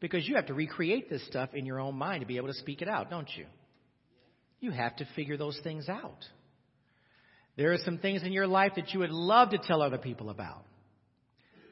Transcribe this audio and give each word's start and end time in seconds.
Because 0.00 0.28
you 0.28 0.36
have 0.36 0.46
to 0.46 0.54
recreate 0.54 1.10
this 1.10 1.26
stuff 1.26 1.50
in 1.54 1.66
your 1.66 1.80
own 1.80 1.96
mind 1.96 2.20
to 2.20 2.26
be 2.26 2.36
able 2.36 2.48
to 2.48 2.54
speak 2.54 2.82
it 2.82 2.88
out, 2.88 3.10
don't 3.10 3.28
you? 3.36 3.46
You 4.60 4.70
have 4.70 4.96
to 4.96 5.08
figure 5.16 5.36
those 5.36 5.58
things 5.62 5.88
out. 5.88 6.24
There 7.56 7.72
are 7.72 7.78
some 7.84 7.98
things 7.98 8.22
in 8.22 8.32
your 8.32 8.46
life 8.46 8.72
that 8.76 8.92
you 8.92 9.00
would 9.00 9.10
love 9.10 9.50
to 9.50 9.58
tell 9.58 9.82
other 9.82 9.98
people 9.98 10.30
about. 10.30 10.64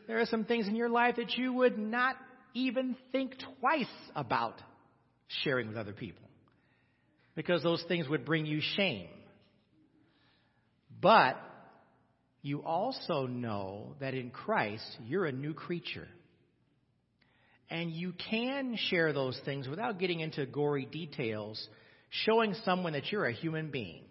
There 0.09 0.21
are 0.21 0.27
some 0.27 0.45
things 0.45 0.67
in 0.69 0.77
your 0.77 0.89
life 0.89 1.17
that 1.17 1.37
you 1.37 1.53
would 1.53 1.79
not 1.79 2.17
even 2.55 2.97
think 3.13 3.35
twice 3.61 3.87
about 4.15 4.55
sharing 5.43 5.69
with 5.69 5.77
other 5.77 5.93
people 5.93 6.27
because 7.35 7.63
those 7.63 7.85
things 7.87 8.09
would 8.09 8.25
bring 8.25 8.47
you 8.47 8.61
shame. 8.77 9.09
But 11.01 11.37
you 12.43 12.63
also 12.63 13.27
know 13.27 13.95
that 14.01 14.15
in 14.15 14.31
Christ, 14.31 14.85
you're 15.05 15.27
a 15.27 15.33
new 15.33 15.53
creature. 15.53 16.09
And 17.69 17.91
you 17.91 18.13
can 18.31 18.77
share 18.91 19.13
those 19.13 19.41
things 19.45 19.67
without 19.67 19.99
getting 19.99 20.21
into 20.21 20.47
gory 20.47 20.87
details, 20.87 21.69
showing 22.11 22.55
someone 22.65 22.93
that 22.93 23.11
you're 23.11 23.27
a 23.27 23.33
human 23.33 23.71
being 23.71 24.05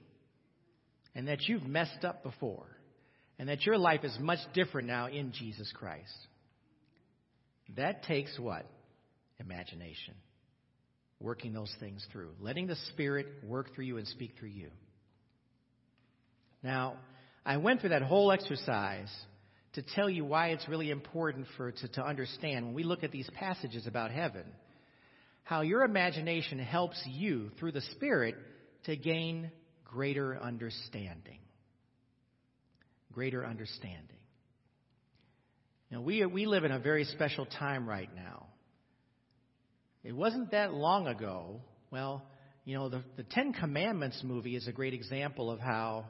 and 1.14 1.28
that 1.30 1.48
you've 1.48 1.64
messed 1.66 2.04
up 2.04 2.24
before 2.24 2.68
and 3.40 3.50
that 3.50 3.66
your 3.66 3.78
life 3.78 4.04
is 4.04 4.18
much 4.20 4.40
different 4.54 4.88
now 4.88 5.08
in 5.08 5.32
Jesus 5.32 5.72
Christ. 5.74 6.12
That 7.76 8.04
takes 8.04 8.38
what? 8.40 8.66
Imagination. 9.40 10.16
Working 11.20 11.54
those 11.54 11.74
things 11.80 12.06
through, 12.12 12.32
letting 12.42 12.68
the 12.68 12.76
Spirit 12.92 13.28
work 13.44 13.74
through 13.74 13.86
you 13.86 13.98
and 13.98 14.08
speak 14.08 14.34
through 14.38 14.50
you. 14.50 14.70
Now, 16.62 16.98
I 17.46 17.58
went 17.58 17.80
through 17.80 17.92
that 17.92 18.02
whole 18.02 18.32
exercise 18.32 19.14
to 19.76 19.82
tell 19.82 20.10
you 20.10 20.26
why 20.26 20.50
it's 20.50 20.68
really 20.68 20.90
important 20.90 21.48
for 21.56 21.72
to, 21.72 21.88
to 21.90 22.06
understand 22.06 22.66
when 22.66 22.74
we 22.74 22.84
look 22.84 23.04
at 23.04 23.12
these 23.12 23.30
passages 23.36 23.88
about 23.88 24.12
heaven, 24.12 24.46
how 25.44 25.62
your 25.62 25.84
imagination 25.84 26.60
helps 26.60 27.02
you 27.06 27.52
through 27.60 27.72
the 27.72 27.82
Spirit 27.82 28.36
to 28.86 28.96
gain 28.96 29.52
greater 29.84 30.38
understanding. 30.42 31.40
Greater 33.14 33.46
understanding. 33.46 34.18
Now, 35.92 36.02
we, 36.02 36.26
we 36.26 36.46
live 36.46 36.64
in 36.64 36.72
a 36.72 36.80
very 36.80 37.06
special 37.06 37.46
time 37.46 37.88
right 37.88 38.10
now. 38.16 38.48
It 40.04 40.14
wasn't 40.14 40.52
that 40.52 40.74
long 40.74 41.08
ago. 41.08 41.62
Well, 41.92 42.24
you 42.64 42.76
know, 42.76 42.90
the, 42.90 43.04
the 43.18 43.24
Ten 43.24 43.54
Commandments 43.54 44.22
movie 44.24 44.56
is 44.56 44.68
a 44.68 44.72
great 44.72 44.94
example 44.94 45.52
of 45.52 45.60
how, 45.60 46.06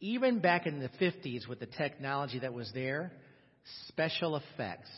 even 0.00 0.40
back 0.40 0.66
in 0.66 0.80
the 0.80 0.90
50s 1.00 1.48
with 1.48 1.60
the 1.60 1.66
technology 1.66 2.38
that 2.40 2.52
was 2.52 2.70
there, 2.74 3.12
special 3.88 4.36
effects 4.36 4.90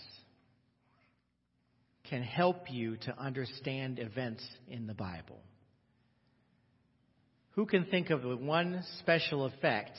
can 2.09 2.23
help 2.23 2.71
you 2.71 2.97
to 2.97 3.19
understand 3.19 3.99
events 3.99 4.43
in 4.69 4.87
the 4.87 4.95
Bible. 4.95 5.41
Who 7.53 7.67
can 7.67 7.85
think 7.85 8.11
of 8.11 8.23
the 8.23 8.37
one 8.37 8.83
special 9.01 9.45
effect 9.45 9.97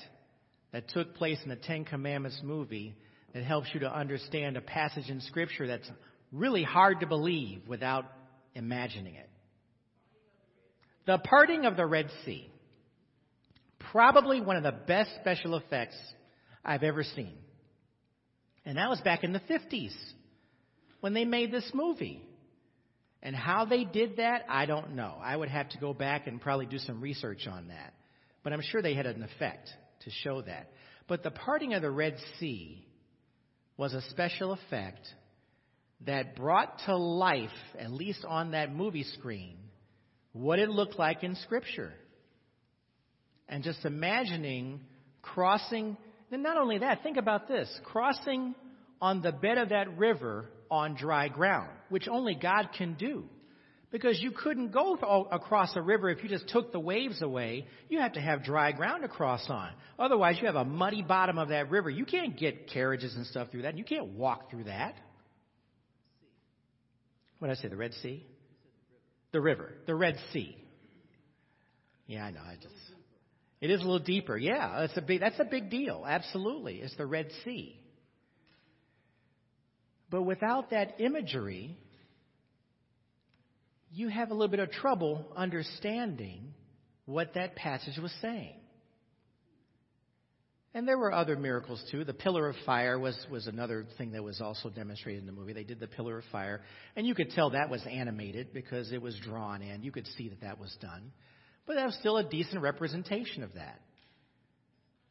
that 0.72 0.90
took 0.90 1.16
place 1.16 1.40
in 1.44 1.50
the 1.50 1.56
Ten 1.56 1.86
Commandments 1.86 2.40
movie 2.44 2.96
that 3.34 3.44
helps 3.44 3.68
you 3.74 3.82
to 3.82 3.94
understand 3.94 4.58
a 4.58 4.62
passage 4.62 5.10
in 5.10 5.22
Scripture 5.22 5.68
that's 5.68 5.90
really 6.32 6.64
hard 6.64 7.02
to 7.02 7.08
believe 7.08 7.62
without 7.68 8.06
imagining 8.56 9.16
it? 9.16 9.30
The 11.06 11.18
parting 11.18 11.66
of 11.66 11.76
the 11.76 11.86
Red 11.86 12.10
Sea. 12.26 12.52
Probably 13.92 14.42
one 14.42 14.56
of 14.56 14.64
the 14.64 14.72
best 14.72 15.10
special 15.20 15.56
effects 15.56 15.96
I've 16.64 16.84
ever 16.84 17.04
seen. 17.04 17.34
And 18.66 18.78
that 18.78 18.90
was 18.90 19.02
back 19.02 19.24
in 19.24 19.34
the 19.34 19.40
50s 19.40 19.96
when 21.00 21.14
they 21.14 21.26
made 21.26 21.52
this 21.52 21.70
movie. 21.74 22.22
And 23.22 23.36
how 23.36 23.66
they 23.66 23.84
did 23.84 24.18
that, 24.18 24.46
I 24.48 24.66
don't 24.66 24.96
know. 24.96 25.18
I 25.22 25.36
would 25.36 25.50
have 25.50 25.70
to 25.70 25.78
go 25.78 25.94
back 25.94 26.28
and 26.28 26.40
probably 26.40 26.66
do 26.66 26.78
some 26.78 27.02
research 27.02 27.48
on 27.48 27.68
that. 27.68 27.94
But 28.44 28.54
I'm 28.54 28.62
sure 28.62 28.82
they 28.82 28.94
had 28.94 29.06
an 29.06 29.24
effect 29.24 29.70
to 30.06 30.12
show 30.24 30.42
that. 30.44 30.72
But 31.08 31.24
the 31.24 31.32
parting 31.32 31.74
of 31.74 31.82
the 31.82 31.92
Red 31.92 32.16
Sea 32.40 32.86
was 33.76 33.94
a 33.94 34.02
special 34.10 34.54
effect 34.54 35.06
that 36.06 36.36
brought 36.36 36.80
to 36.86 36.96
life, 36.96 37.50
at 37.78 37.92
least 37.92 38.24
on 38.26 38.52
that 38.52 38.74
movie 38.74 39.04
screen, 39.04 39.58
what 40.32 40.60
it 40.60 40.70
looked 40.70 40.98
like 40.98 41.24
in 41.24 41.36
Scripture. 41.36 41.92
And 43.50 43.64
just 43.64 43.84
imagining 43.84 44.80
crossing, 45.22 45.98
and 46.32 46.44
not 46.44 46.58
only 46.58 46.78
that, 46.80 47.04
think 47.04 47.18
about 47.18 47.48
this 47.48 47.68
crossing 47.84 48.54
on 49.02 49.22
the 49.22 49.32
bed 49.32 49.58
of 49.58 49.70
that 49.70 49.98
river 49.98 50.46
on 50.70 50.96
dry 50.96 51.28
ground, 51.30 51.70
which 51.90 52.08
only 52.08 52.36
God 52.36 52.70
can 52.78 52.94
do. 52.94 53.26
Because 53.92 54.22
you 54.22 54.30
couldn't 54.30 54.72
go 54.72 54.94
across 55.32 55.76
a 55.76 55.82
river 55.82 56.12
if 56.12 56.22
you 56.22 56.30
just 56.30 56.48
took 56.50 56.72
the 56.72 56.80
waves 56.80 57.24
away. 57.24 57.66
You 57.90 58.00
have 58.02 58.14
to 58.14 58.22
have 58.22 58.44
dry 58.44 58.72
ground 58.72 59.02
to 59.02 59.08
cross 59.08 59.44
on. 59.50 59.72
Otherwise, 59.98 60.38
you 60.40 60.46
have 60.46 60.56
a 60.56 60.64
muddy 60.64 61.02
bottom 61.02 61.40
of 61.40 61.50
that 61.50 61.72
river. 61.72 61.90
You 61.90 62.06
can't 62.06 62.38
get 62.38 62.70
carriages 62.70 63.16
and 63.16 63.26
stuff 63.26 63.50
through 63.50 63.64
that. 63.64 63.76
You 63.80 63.84
can't 63.84 64.10
walk 64.10 64.52
through 64.52 64.66
that. 64.66 64.94
What 67.40 67.48
did 67.48 67.58
I 67.58 67.62
say? 67.62 67.68
The 67.70 67.78
Red 67.78 67.94
Sea? 68.04 68.24
The 69.32 69.42
river. 69.42 69.74
The 69.88 69.96
Red 69.96 70.18
Sea. 70.34 70.56
Yeah, 72.06 72.26
I 72.26 72.32
know. 72.32 72.42
I 72.42 72.56
just. 72.62 72.76
It 73.62 73.72
is 73.72 73.82
a 73.82 73.84
little 73.84 74.00
deeper. 74.00 74.38
Yeah, 74.38 74.82
that's 74.82 74.98
a 74.98 75.02
big. 75.02 75.20
That's 75.20 75.40
a 75.40 75.46
big 75.46 75.70
deal. 75.70 76.06
Absolutely, 76.08 76.76
it's 76.76 76.96
the 76.96 77.06
Red 77.06 77.30
Sea. 77.44 77.80
But 80.10 80.24
without 80.24 80.72
that 80.72 81.00
imagery, 81.00 81.78
you 83.92 84.08
have 84.08 84.32
a 84.32 84.34
little 84.34 84.48
bit 84.48 84.60
of 84.60 84.72
trouble 84.72 85.26
understanding 85.36 86.54
what 87.06 87.34
that 87.36 87.56
passage 87.56 87.98
was 87.98 88.14
saying. 88.22 88.56
And 90.74 90.88
there 90.88 90.98
were 90.98 91.12
other 91.12 91.36
miracles 91.36 91.84
too. 91.90 92.04
The 92.04 92.14
pillar 92.14 92.48
of 92.48 92.56
fire 92.66 93.00
was, 93.00 93.18
was 93.32 93.48
another 93.48 93.88
thing 93.98 94.12
that 94.12 94.24
was 94.24 94.40
also 94.40 94.70
demonstrated 94.70 95.22
in 95.22 95.26
the 95.26 95.32
movie. 95.32 95.54
They 95.54 95.64
did 95.64 95.80
the 95.80 95.88
pillar 95.88 96.20
of 96.20 96.24
fire. 96.32 96.62
And 96.96 97.08
you 97.08 97.16
could 97.16 97.32
tell 97.32 97.50
that 97.52 97.72
was 97.72 97.82
animated 97.90 98.54
because 98.54 98.92
it 98.92 99.02
was 99.02 99.20
drawn 99.24 99.64
in. 99.64 99.82
You 99.82 99.92
could 99.92 100.06
see 100.16 100.30
that 100.30 100.42
that 100.42 100.60
was 100.60 100.76
done. 100.80 101.12
But 101.70 101.76
that 101.76 101.86
was 101.86 101.96
still 102.00 102.18
a 102.18 102.24
decent 102.24 102.64
representation 102.64 103.44
of 103.44 103.54
that. 103.54 103.80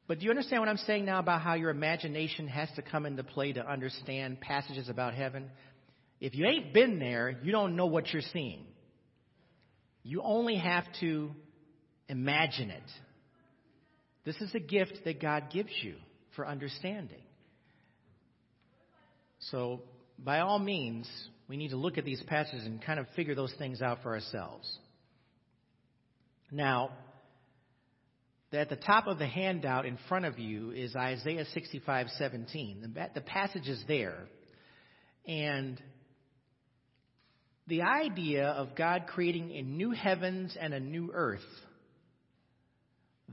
But 0.09 0.19
do 0.19 0.25
you 0.25 0.31
understand 0.31 0.61
what 0.61 0.69
I'm 0.69 0.77
saying 0.79 1.05
now 1.05 1.21
about 1.21 1.41
how 1.41 1.55
your 1.55 1.71
imagination 1.71 2.49
has 2.49 2.69
to 2.75 2.83
come 2.83 3.07
into 3.07 3.23
play 3.23 3.53
to 3.53 3.65
understand 3.65 4.41
passages 4.41 4.89
about 4.89 5.15
heaven? 5.15 5.53
If 6.21 6.35
you 6.35 6.47
ain't 6.47 6.75
been 6.75 6.99
there, 6.99 7.39
you 7.45 7.53
don't 7.53 7.77
know 7.77 7.87
what 7.87 8.13
you're 8.13 8.23
seeing. 8.33 8.67
You 10.03 10.21
only 10.25 10.57
have 10.57 10.83
to 10.99 11.31
imagine 12.09 12.71
it. 12.71 12.91
This 14.25 14.35
is 14.41 14.53
a 14.53 14.61
gift 14.61 14.99
that 15.05 15.23
God 15.23 15.51
gives 15.53 15.71
you 15.83 15.95
for 16.35 16.45
understanding. 16.45 17.23
So, 19.53 19.83
by 20.19 20.41
all 20.41 20.59
means, 20.59 21.09
we 21.47 21.57
need 21.57 21.69
to 21.69 21.77
look 21.77 21.99
at 21.99 22.05
these 22.05 22.21
passages 22.27 22.67
and 22.67 22.83
kind 22.85 22.99
of 22.99 23.07
figure 23.15 23.37
those 23.37 23.55
things 23.59 23.81
out 23.81 24.03
for 24.03 24.13
ourselves. 24.13 24.69
Now, 26.51 26.91
at 28.53 28.71
the 28.71 28.77
top 28.77 29.07
of 29.07 29.19
the 29.19 29.27
handout 29.27 29.85
in 29.85 29.99
front 30.09 30.25
of 30.25 30.39
you 30.39 30.71
is 30.71 30.97
Isaiah 30.97 31.45
65:17. 31.55 32.95
The, 32.95 33.11
the 33.15 33.21
passage 33.21 33.69
is 33.69 33.83
there. 33.87 34.27
And 35.27 35.81
the 37.67 37.83
idea 37.83 38.47
of 38.47 38.75
God 38.75 39.05
creating 39.07 39.53
a 39.53 39.63
new 39.63 39.91
heavens 39.91 40.57
and 40.59 40.73
a 40.73 40.81
new 40.81 41.11
earth, 41.13 41.41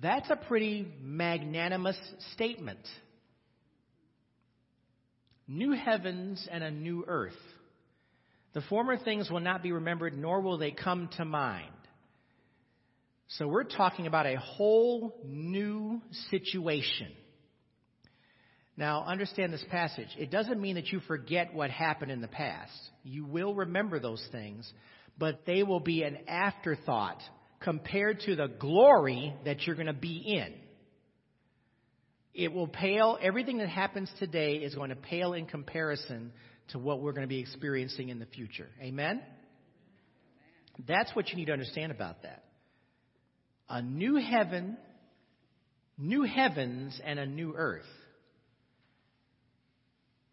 that's 0.01 0.29
a 0.29 0.35
pretty 0.35 0.85
magnanimous 1.01 1.97
statement. 2.33 2.85
New 5.47 5.71
heavens 5.71 6.45
and 6.51 6.63
a 6.63 6.71
new 6.71 7.05
earth. 7.07 7.33
The 8.53 8.61
former 8.61 8.97
things 8.97 9.29
will 9.29 9.39
not 9.39 9.63
be 9.63 9.71
remembered, 9.71 10.17
nor 10.17 10.41
will 10.41 10.57
they 10.57 10.71
come 10.71 11.09
to 11.15 11.23
mind. 11.23 11.71
So 13.27 13.47
we're 13.47 13.63
talking 13.63 14.07
about 14.07 14.27
a 14.27 14.37
whole 14.37 15.19
new 15.25 16.01
situation. 16.29 17.07
Now, 18.77 19.05
understand 19.05 19.53
this 19.53 19.63
passage. 19.71 20.09
It 20.17 20.29
doesn't 20.29 20.61
mean 20.61 20.75
that 20.75 20.87
you 20.87 20.99
forget 21.01 21.53
what 21.53 21.71
happened 21.71 22.11
in 22.11 22.21
the 22.21 22.27
past. 22.27 22.73
You 23.03 23.25
will 23.25 23.55
remember 23.55 23.99
those 23.99 24.25
things, 24.31 24.71
but 25.17 25.45
they 25.45 25.63
will 25.63 25.79
be 25.79 26.03
an 26.03 26.17
afterthought 26.27 27.21
compared 27.61 28.19
to 28.21 28.35
the 28.35 28.47
glory 28.47 29.33
that 29.45 29.61
you're 29.61 29.75
going 29.75 29.87
to 29.87 29.93
be 29.93 30.17
in. 30.17 30.53
It 32.33 32.51
will 32.51 32.67
pale, 32.67 33.17
everything 33.21 33.59
that 33.59 33.69
happens 33.69 34.11
today 34.19 34.55
is 34.55 34.75
going 34.75 34.89
to 34.89 34.95
pale 34.97 35.33
in 35.33 35.45
comparison 35.45 36.33
to 36.69 36.79
what 36.79 37.01
we're 37.01 37.13
going 37.13 37.23
to 37.23 37.27
be 37.27 37.39
experiencing 37.39 38.09
in 38.09 38.19
the 38.19 38.25
future. 38.25 38.67
Amen? 38.81 39.21
That's 40.85 41.15
what 41.15 41.29
you 41.29 41.37
need 41.37 41.45
to 41.45 41.53
understand 41.53 41.93
about 41.93 42.23
that 42.23 42.44
a 43.69 43.81
new 43.81 44.15
heaven, 44.15 44.77
new 45.97 46.23
heavens, 46.23 46.99
and 47.03 47.19
a 47.19 47.25
new 47.25 47.53
earth. 47.55 47.83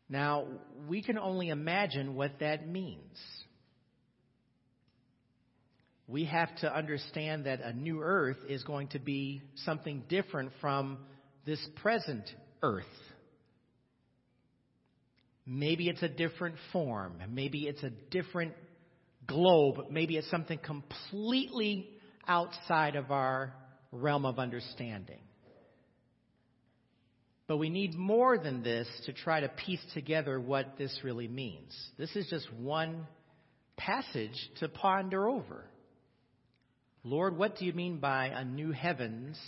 Now, 0.09 0.47
we 0.89 1.03
can 1.03 1.17
only 1.17 1.49
imagine 1.49 2.15
what 2.15 2.41
that 2.41 2.69
means. 2.69 3.19
We 6.07 6.27
have 6.27 6.55
to 6.57 6.75
understand 6.75 7.47
that 7.47 7.63
a 7.63 7.73
new 7.73 8.03
earth 8.03 8.37
is 8.47 8.63
going 8.65 8.89
to 8.89 8.99
be 8.99 9.41
something 9.65 10.03
different 10.11 10.53
from 10.61 10.99
this 11.47 11.59
present 11.77 12.25
earth. 12.63 12.85
Maybe 15.47 15.89
it's 15.89 16.03
a 16.03 16.09
different 16.09 16.57
form. 16.73 17.15
Maybe 17.31 17.67
it's 17.67 17.83
a 17.83 17.91
different 18.11 18.53
globe. 19.27 19.87
Maybe 19.91 20.17
it's 20.17 20.31
something 20.31 20.59
completely 20.59 21.89
outside 22.27 22.97
of 22.97 23.11
our 23.11 23.53
realm 23.91 24.25
of 24.25 24.39
understanding. 24.39 25.21
But 27.47 27.59
we 27.59 27.71
need 27.71 27.95
more 27.95 28.39
than 28.39 28.63
this 28.63 28.89
to 29.07 29.13
try 29.13 29.41
to 29.41 29.49
piece 29.49 29.85
together 29.93 30.41
what 30.41 30.79
this 30.79 31.01
really 31.03 31.29
means. 31.29 31.77
This 31.99 32.15
is 32.17 32.27
just 32.31 32.51
one 32.55 33.07
passage 33.77 34.51
to 34.61 34.69
ponder 34.69 35.29
over. 35.29 35.65
Lord, 37.05 37.37
what 37.37 37.59
do 37.59 37.67
you 37.67 37.73
mean 37.73 37.99
by 37.99 38.27
a 38.27 38.45
new 38.45 38.71
heavens 38.71 39.39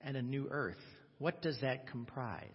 and 0.00 0.16
a 0.16 0.22
new 0.22 0.48
earth? 0.50 0.76
What 1.18 1.40
does 1.40 1.58
that 1.62 1.88
comprise? 1.88 2.50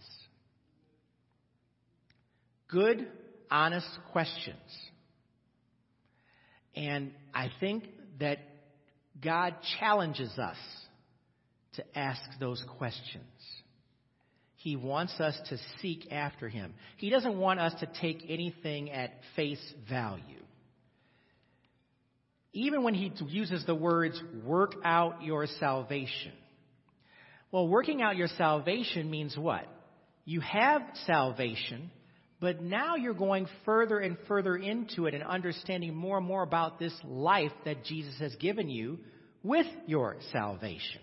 Good, 2.69 3.07
honest 3.49 3.89
questions. 4.11 4.55
And 6.75 7.11
I 7.33 7.49
think 7.59 7.85
that 8.19 8.39
God 9.21 9.55
challenges 9.79 10.37
us 10.37 10.57
to 11.73 11.97
ask 11.97 12.21
those 12.39 12.63
questions. 12.77 13.23
He 14.55 14.75
wants 14.75 15.19
us 15.19 15.39
to 15.49 15.57
seek 15.81 16.11
after 16.11 16.49
Him. 16.49 16.73
He 16.97 17.09
doesn't 17.09 17.37
want 17.37 17.59
us 17.59 17.73
to 17.79 17.89
take 18.01 18.25
anything 18.27 18.91
at 18.91 19.11
face 19.35 19.73
value. 19.89 20.43
Even 22.51 22.83
when 22.83 22.93
He 22.93 23.11
uses 23.27 23.65
the 23.65 23.75
words, 23.75 24.21
work 24.43 24.73
out 24.83 25.23
your 25.23 25.47
salvation. 25.59 26.33
Well, 27.51 27.67
working 27.67 28.01
out 28.01 28.17
your 28.17 28.27
salvation 28.37 29.09
means 29.09 29.37
what? 29.37 29.65
You 30.25 30.41
have 30.41 30.81
salvation, 31.05 31.89
but 32.39 32.61
now 32.61 32.95
you're 32.95 33.13
going 33.13 33.47
further 33.65 33.99
and 33.99 34.17
further 34.27 34.55
into 34.55 35.07
it 35.07 35.13
and 35.13 35.23
understanding 35.23 35.93
more 35.93 36.17
and 36.17 36.25
more 36.25 36.43
about 36.43 36.79
this 36.79 36.93
life 37.03 37.51
that 37.65 37.83
Jesus 37.83 38.17
has 38.19 38.33
given 38.35 38.69
you 38.69 38.99
with 39.43 39.67
your 39.87 40.15
salvation. 40.31 41.01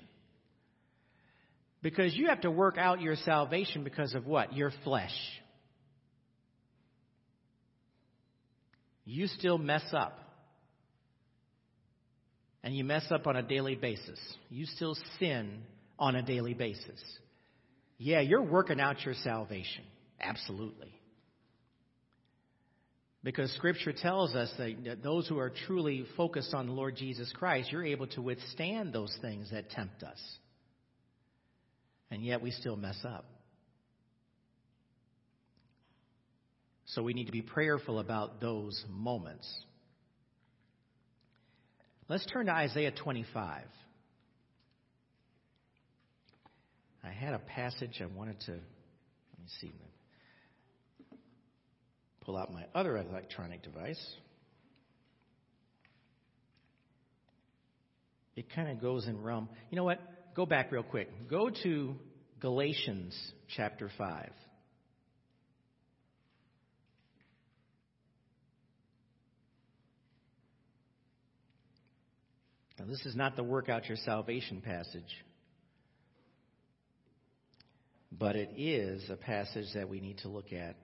Because 1.83 2.15
you 2.15 2.29
have 2.29 2.41
to 2.41 2.51
work 2.51 2.79
out 2.79 3.01
your 3.01 3.17
salvation 3.17 3.85
because 3.85 4.15
of 4.15 4.27
what? 4.27 4.55
Your 4.55 4.73
flesh. 4.83 5.15
You 9.05 9.27
still 9.29 9.59
mess 9.59 9.85
up. 9.93 10.19
And 12.65 12.75
you 12.75 12.83
mess 12.83 13.07
up 13.11 13.27
on 13.27 13.37
a 13.37 13.43
daily 13.43 13.77
basis. 13.77 14.19
You 14.51 14.67
still 14.67 14.97
sin 15.21 15.63
on 15.99 16.17
a 16.17 16.23
daily 16.23 16.55
basis. 16.55 17.01
Yeah, 17.99 18.21
you're 18.21 18.43
working 18.43 18.81
out 18.81 19.05
your 19.05 19.15
salvation. 19.23 19.85
Absolutely. 20.21 20.93
Because 23.27 23.51
Scripture 23.57 23.93
tells 23.93 24.37
us 24.37 24.53
that 24.57 25.03
those 25.03 25.27
who 25.27 25.37
are 25.41 25.51
truly 25.67 26.05
focused 26.17 26.55
on 26.55 26.69
the 26.69 26.73
Lord 26.73 26.95
Jesus 26.95 27.29
Christ, 27.35 27.73
you're 27.73 27.85
able 27.85 28.07
to 28.07 28.23
withstand 28.23 28.93
those 28.93 29.13
things 29.21 29.51
that 29.51 29.69
tempt 29.69 30.05
us. 30.05 30.21
And 32.09 32.25
yet 32.25 32.41
we 32.41 32.53
still 32.53 32.77
mess 32.77 33.05
up. 33.05 33.25
So 36.85 37.03
we 37.03 37.15
need 37.15 37.25
to 37.25 37.33
be 37.33 37.43
prayerful 37.43 37.99
about 37.99 38.41
those 38.41 38.85
moments. 38.89 39.53
Let's 42.09 42.25
turn 42.27 42.47
to 42.47 42.53
Isaiah 42.53 42.93
25. 42.93 43.65
I 47.03 47.11
had 47.11 47.35
a 47.35 47.41
passage 47.41 48.01
I 48.01 48.07
wanted 48.07 48.39
to, 48.43 48.53
let 48.53 48.61
me 48.61 49.49
see 49.61 49.73
pull 52.27 52.37
out 52.37 52.53
my 52.53 52.65
other 52.75 52.97
electronic 52.99 53.63
device. 53.63 54.05
It 58.35 58.53
kind 58.53 58.69
of 58.69 58.81
goes 58.81 59.07
in 59.07 59.23
realm. 59.23 59.49
You 59.71 59.77
know 59.77 59.85
what? 59.85 60.01
Go 60.35 60.45
back 60.45 60.73
real 60.73 60.83
quick. 60.83 61.29
Go 61.31 61.51
to 61.63 61.95
Galatians 62.41 63.17
chapter 63.57 63.89
5. 63.97 64.31
Now, 72.79 72.85
this 72.85 73.07
is 73.07 73.17
not 73.17 73.37
the 73.37 73.43
work 73.45 73.71
out 73.71 73.87
your 73.87 73.97
salvation 74.05 74.61
passage, 74.61 75.25
but 78.13 78.37
it 78.37 78.51
is 78.59 79.09
a 79.09 79.17
passage 79.17 79.67
that 79.75 79.89
we 79.89 80.01
need 80.01 80.19
to 80.19 80.29
look 80.29 80.53
at 80.53 80.77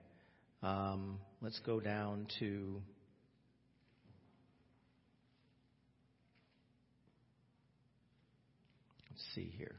um, 0.63 1.19
let's 1.43 1.59
go 1.59 1.79
down 1.79 2.25
to. 2.39 2.81
Let's 9.11 9.23
see 9.35 9.53
here. 9.57 9.75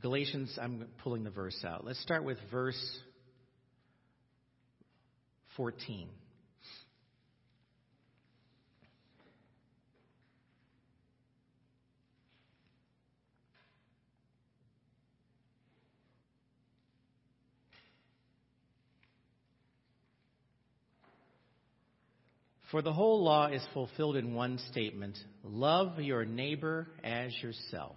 Galatians, 0.00 0.56
I'm 0.62 0.86
pulling 1.02 1.24
the 1.24 1.30
verse 1.30 1.64
out. 1.66 1.84
Let's 1.84 2.00
start 2.00 2.24
with 2.24 2.38
verse 2.52 2.98
14. 5.56 6.08
For 22.76 22.82
the 22.82 22.92
whole 22.92 23.24
law 23.24 23.46
is 23.46 23.66
fulfilled 23.72 24.16
in 24.16 24.34
one 24.34 24.58
statement 24.70 25.16
love 25.42 25.98
your 25.98 26.26
neighbor 26.26 26.86
as 27.02 27.32
yourself. 27.42 27.96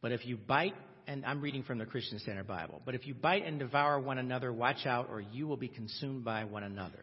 But 0.00 0.12
if 0.12 0.24
you 0.24 0.36
bite, 0.36 0.76
and 1.08 1.26
I'm 1.26 1.40
reading 1.40 1.64
from 1.64 1.78
the 1.78 1.84
Christian 1.84 2.20
Standard 2.20 2.46
Bible, 2.46 2.80
but 2.84 2.94
if 2.94 3.08
you 3.08 3.12
bite 3.12 3.44
and 3.44 3.58
devour 3.58 3.98
one 3.98 4.18
another, 4.18 4.52
watch 4.52 4.86
out, 4.86 5.08
or 5.10 5.20
you 5.20 5.48
will 5.48 5.56
be 5.56 5.66
consumed 5.66 6.24
by 6.24 6.44
one 6.44 6.62
another. 6.62 7.02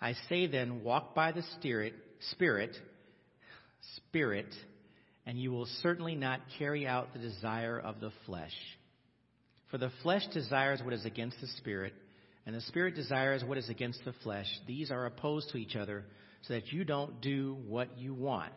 I 0.00 0.14
say 0.30 0.46
then, 0.46 0.82
walk 0.82 1.14
by 1.14 1.32
the 1.32 1.42
Spirit, 1.58 1.92
Spirit, 2.30 2.74
Spirit, 3.96 4.54
and 5.26 5.38
you 5.38 5.52
will 5.52 5.68
certainly 5.82 6.14
not 6.14 6.40
carry 6.58 6.86
out 6.86 7.12
the 7.12 7.18
desire 7.18 7.78
of 7.78 8.00
the 8.00 8.12
flesh. 8.24 8.56
For 9.70 9.76
the 9.76 9.92
flesh 10.02 10.26
desires 10.28 10.80
what 10.82 10.94
is 10.94 11.04
against 11.04 11.42
the 11.42 11.48
Spirit 11.58 11.92
and 12.46 12.54
the 12.54 12.60
Spirit 12.62 12.94
desires 12.94 13.44
what 13.44 13.58
is 13.58 13.68
against 13.68 14.04
the 14.04 14.14
flesh. 14.22 14.46
These 14.66 14.90
are 14.92 15.04
opposed 15.04 15.50
to 15.50 15.58
each 15.58 15.74
other, 15.74 16.04
so 16.42 16.54
that 16.54 16.72
you 16.72 16.84
don't 16.84 17.20
do 17.20 17.56
what 17.66 17.98
you 17.98 18.14
want. 18.14 18.52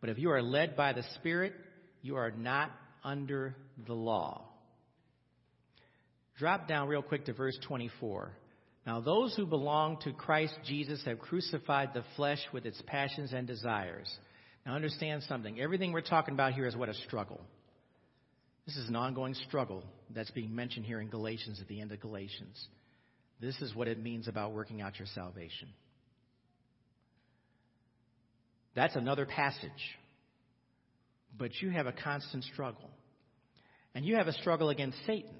But 0.00 0.10
if 0.10 0.18
you 0.18 0.30
are 0.30 0.42
led 0.42 0.76
by 0.76 0.92
the 0.92 1.02
Spirit, 1.16 1.54
you 2.02 2.16
are 2.16 2.30
not 2.30 2.70
under 3.02 3.56
the 3.86 3.94
law. 3.94 4.44
Drop 6.38 6.68
down 6.68 6.88
real 6.88 7.02
quick 7.02 7.26
to 7.26 7.32
verse 7.32 7.58
24. 7.66 8.32
Now, 8.86 9.00
those 9.00 9.34
who 9.36 9.46
belong 9.46 9.98
to 10.04 10.12
Christ 10.12 10.54
Jesus 10.64 11.02
have 11.04 11.18
crucified 11.18 11.90
the 11.92 12.04
flesh 12.16 12.40
with 12.52 12.64
its 12.64 12.82
passions 12.86 13.32
and 13.32 13.46
desires. 13.46 14.10
Now, 14.64 14.74
understand 14.74 15.22
something. 15.28 15.60
Everything 15.60 15.92
we're 15.92 16.00
talking 16.00 16.34
about 16.34 16.54
here 16.54 16.66
is 16.66 16.76
what 16.76 16.88
a 16.88 16.94
struggle. 16.94 17.40
This 18.66 18.76
is 18.76 18.88
an 18.88 18.96
ongoing 18.96 19.34
struggle 19.48 19.84
that's 20.14 20.30
being 20.30 20.54
mentioned 20.54 20.86
here 20.86 21.00
in 21.00 21.08
Galatians 21.08 21.60
at 21.60 21.68
the 21.68 21.80
end 21.80 21.92
of 21.92 22.00
Galatians. 22.00 22.68
This 23.40 23.60
is 23.62 23.74
what 23.74 23.88
it 23.88 23.98
means 23.98 24.28
about 24.28 24.52
working 24.52 24.82
out 24.82 24.98
your 24.98 25.08
salvation. 25.14 25.68
That's 28.74 28.96
another 28.96 29.26
passage. 29.26 29.70
But 31.36 31.50
you 31.60 31.70
have 31.70 31.86
a 31.86 31.92
constant 31.92 32.44
struggle. 32.44 32.90
And 33.94 34.04
you 34.04 34.16
have 34.16 34.28
a 34.28 34.32
struggle 34.32 34.68
against 34.68 34.98
Satan. 35.06 35.34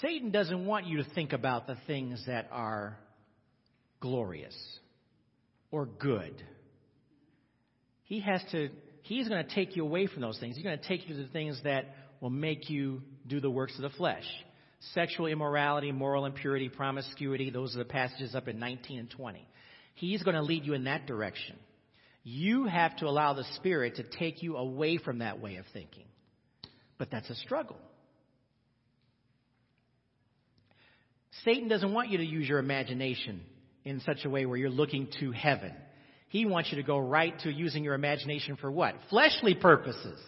Satan 0.00 0.30
doesn't 0.30 0.64
want 0.64 0.86
you 0.86 0.98
to 0.98 1.04
think 1.14 1.32
about 1.32 1.66
the 1.66 1.76
things 1.86 2.22
that 2.26 2.48
are 2.52 2.96
glorious 4.00 4.56
or 5.70 5.86
good. 5.86 6.40
He 8.04 8.20
has 8.20 8.42
to, 8.52 8.68
he's 9.02 9.28
going 9.28 9.44
to 9.44 9.54
take 9.54 9.74
you 9.74 9.84
away 9.84 10.06
from 10.06 10.22
those 10.22 10.38
things. 10.38 10.54
He's 10.54 10.64
going 10.64 10.78
to 10.78 10.88
take 10.88 11.08
you 11.08 11.16
to 11.16 11.22
the 11.22 11.28
things 11.28 11.60
that 11.64 11.94
will 12.20 12.30
make 12.30 12.70
you 12.70 13.02
do 13.26 13.40
the 13.40 13.50
works 13.50 13.74
of 13.76 13.82
the 13.82 13.96
flesh 13.96 14.24
sexual 14.94 15.26
immorality, 15.26 15.92
moral 15.92 16.26
impurity, 16.26 16.68
promiscuity. 16.68 17.50
Those 17.50 17.74
are 17.74 17.78
the 17.78 17.84
passages 17.84 18.34
up 18.34 18.48
in 18.48 18.58
19 18.58 18.98
and 18.98 19.10
20. 19.10 19.46
He's 19.94 20.22
going 20.22 20.36
to 20.36 20.42
lead 20.42 20.64
you 20.64 20.74
in 20.74 20.84
that 20.84 21.06
direction. 21.06 21.56
You 22.24 22.66
have 22.66 22.96
to 22.98 23.06
allow 23.06 23.34
the 23.34 23.44
Spirit 23.56 23.96
to 23.96 24.04
take 24.04 24.42
you 24.42 24.56
away 24.56 24.98
from 24.98 25.18
that 25.18 25.40
way 25.40 25.56
of 25.56 25.64
thinking. 25.72 26.04
But 26.98 27.10
that's 27.10 27.28
a 27.30 27.34
struggle. 27.34 27.78
Satan 31.44 31.68
doesn't 31.68 31.92
want 31.92 32.10
you 32.10 32.18
to 32.18 32.24
use 32.24 32.48
your 32.48 32.58
imagination 32.58 33.40
in 33.84 34.00
such 34.00 34.24
a 34.24 34.30
way 34.30 34.46
where 34.46 34.56
you're 34.56 34.70
looking 34.70 35.08
to 35.20 35.32
heaven. 35.32 35.72
He 36.28 36.46
wants 36.46 36.70
you 36.70 36.76
to 36.76 36.82
go 36.82 36.98
right 36.98 37.38
to 37.40 37.52
using 37.52 37.84
your 37.84 37.94
imagination 37.94 38.56
for 38.56 38.70
what? 38.70 38.94
Fleshly 39.10 39.54
purposes. 39.54 40.18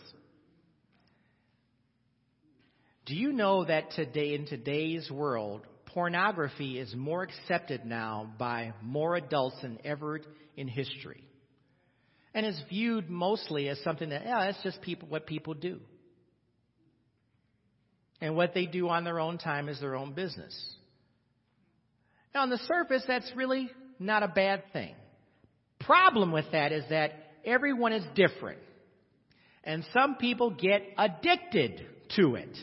Do 3.06 3.14
you 3.14 3.32
know 3.32 3.64
that 3.64 3.90
today, 3.92 4.34
in 4.34 4.46
today's 4.46 5.11
world, 5.11 5.66
pornography 5.87 6.78
is 6.78 6.94
more 6.94 7.23
accepted 7.23 7.84
now 7.84 8.32
by 8.38 8.73
more 8.82 9.16
adults 9.16 9.56
than 9.61 9.78
ever 9.84 10.20
in 10.56 10.68
history? 10.68 11.23
And 12.32 12.46
is 12.46 12.61
viewed 12.68 13.11
mostly 13.11 13.68
as 13.68 13.78
something 13.80 14.08
that, 14.08 14.23
yeah, 14.25 14.44
it's 14.44 14.62
just 14.62 14.80
people, 14.80 15.08
what 15.08 15.26
people 15.26 15.54
do. 15.54 15.80
And 18.20 18.37
what 18.37 18.54
they 18.54 18.64
do 18.64 18.88
on 18.88 19.04
their 19.04 19.20
own 19.20 19.37
time 19.38 19.68
is 19.68 19.78
their 19.80 19.94
own 19.94 20.14
business. 20.14 20.54
Now, 22.34 22.42
on 22.42 22.50
the 22.50 22.58
surface, 22.58 23.04
that's 23.06 23.30
really 23.37 23.70
not 23.99 24.23
a 24.23 24.28
bad 24.28 24.64
thing. 24.73 24.94
Problem 25.78 26.32
with 26.32 26.46
that 26.52 26.73
is 26.73 26.84
that 26.88 27.12
everyone 27.44 27.92
is 27.92 28.04
different. 28.14 28.61
And 29.62 29.84
some 29.92 30.16
people 30.16 30.50
get 30.50 30.82
addicted 30.96 31.87
to 32.16 32.37
it. 32.37 32.56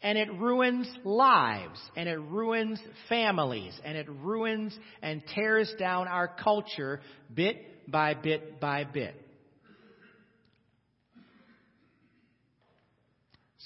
And 0.00 0.16
it 0.16 0.32
ruins 0.32 0.88
lives, 1.04 1.80
and 1.96 2.08
it 2.08 2.20
ruins 2.20 2.80
families, 3.08 3.78
and 3.84 3.96
it 3.96 4.08
ruins 4.08 4.76
and 5.02 5.22
tears 5.34 5.72
down 5.78 6.06
our 6.06 6.28
culture 6.28 7.00
bit 7.34 7.90
by 7.90 8.14
bit 8.14 8.60
by 8.60 8.84
bit. 8.84 9.14